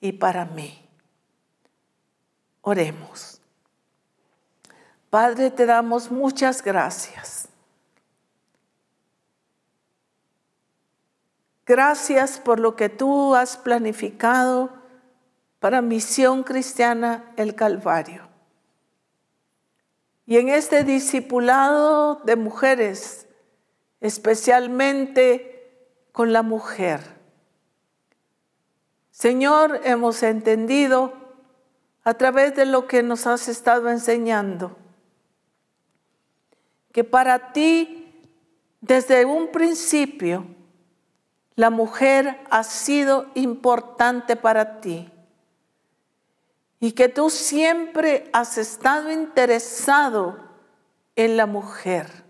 [0.00, 0.88] y para mí.
[2.60, 3.40] Oremos.
[5.10, 7.48] Padre, te damos muchas gracias.
[11.66, 14.85] Gracias por lo que tú has planificado
[15.66, 18.28] para Misión Cristiana el Calvario.
[20.24, 23.26] Y en este discipulado de mujeres,
[24.00, 27.00] especialmente con la mujer.
[29.10, 31.12] Señor, hemos entendido
[32.04, 34.76] a través de lo que nos has estado enseñando
[36.92, 38.14] que para ti,
[38.80, 40.46] desde un principio,
[41.56, 45.10] la mujer ha sido importante para ti
[46.80, 50.38] y que tú siempre has estado interesado
[51.14, 52.24] en la mujer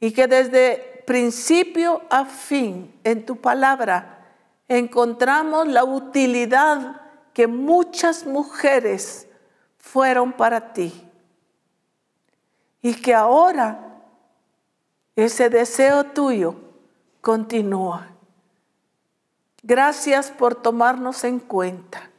[0.00, 4.26] y que desde principio a fin en tu palabra
[4.68, 7.00] encontramos la utilidad
[7.34, 9.26] que muchas mujeres
[9.78, 11.08] fueron para ti
[12.80, 14.00] y que ahora
[15.14, 16.54] ese deseo tuyo
[17.20, 18.08] continúa.
[19.62, 22.11] Gracias por tomarnos en cuenta.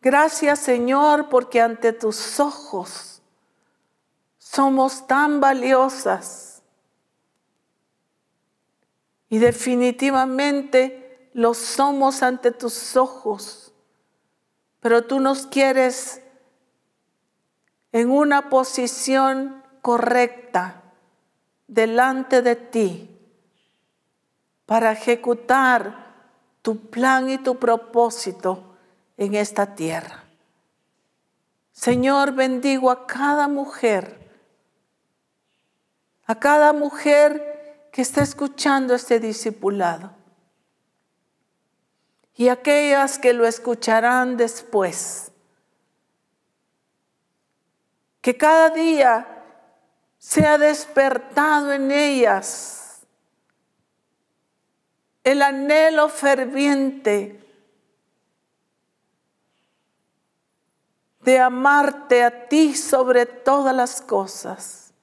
[0.00, 3.22] Gracias Señor porque ante tus ojos
[4.38, 6.62] somos tan valiosas
[9.28, 13.72] y definitivamente lo somos ante tus ojos.
[14.80, 16.22] Pero tú nos quieres
[17.92, 20.82] en una posición correcta
[21.66, 23.10] delante de ti
[24.64, 26.14] para ejecutar
[26.62, 28.75] tu plan y tu propósito
[29.16, 30.24] en esta tierra.
[31.72, 34.18] Señor, bendigo a cada mujer,
[36.24, 40.12] a cada mujer que está escuchando este discipulado
[42.34, 45.30] y aquellas que lo escucharán después.
[48.20, 49.26] Que cada día
[50.18, 53.06] sea despertado en ellas
[55.24, 57.45] el anhelo ferviente
[61.26, 64.94] de amarte a ti sobre todas las cosas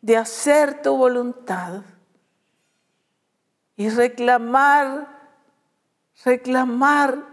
[0.00, 1.82] de hacer tu voluntad
[3.76, 5.06] y reclamar,
[6.24, 7.24] reclamar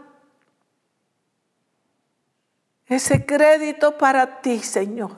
[2.86, 5.18] ese crédito para ti, Señor.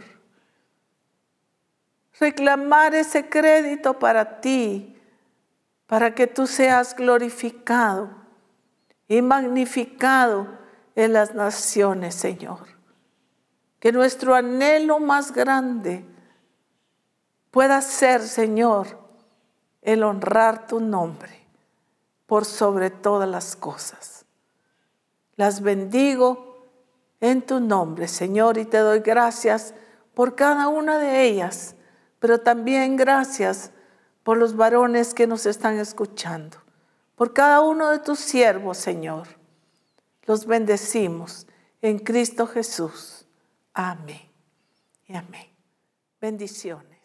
[2.18, 4.98] Reclamar ese crédito para ti,
[5.86, 8.10] para que tú seas glorificado
[9.10, 10.66] y magnificado
[10.98, 12.66] en las naciones, Señor.
[13.80, 16.04] Que nuestro anhelo más grande
[17.52, 18.88] pueda ser, Señor,
[19.84, 21.46] el honrar tu nombre
[22.26, 24.26] por sobre todas las cosas.
[25.36, 26.66] Las bendigo
[27.22, 29.76] en tu nombre, Señor, y te doy gracias
[30.16, 31.76] por cada una de ellas,
[32.18, 33.70] pero también gracias
[34.24, 36.58] por los varones que nos están escuchando,
[37.16, 39.37] por cada uno de tus siervos, Señor.
[40.28, 41.48] Los bendecimos
[41.82, 43.26] en Cristo Jesús.
[43.74, 44.30] Amén
[45.08, 45.48] y amén.
[46.20, 46.97] Bendiciones.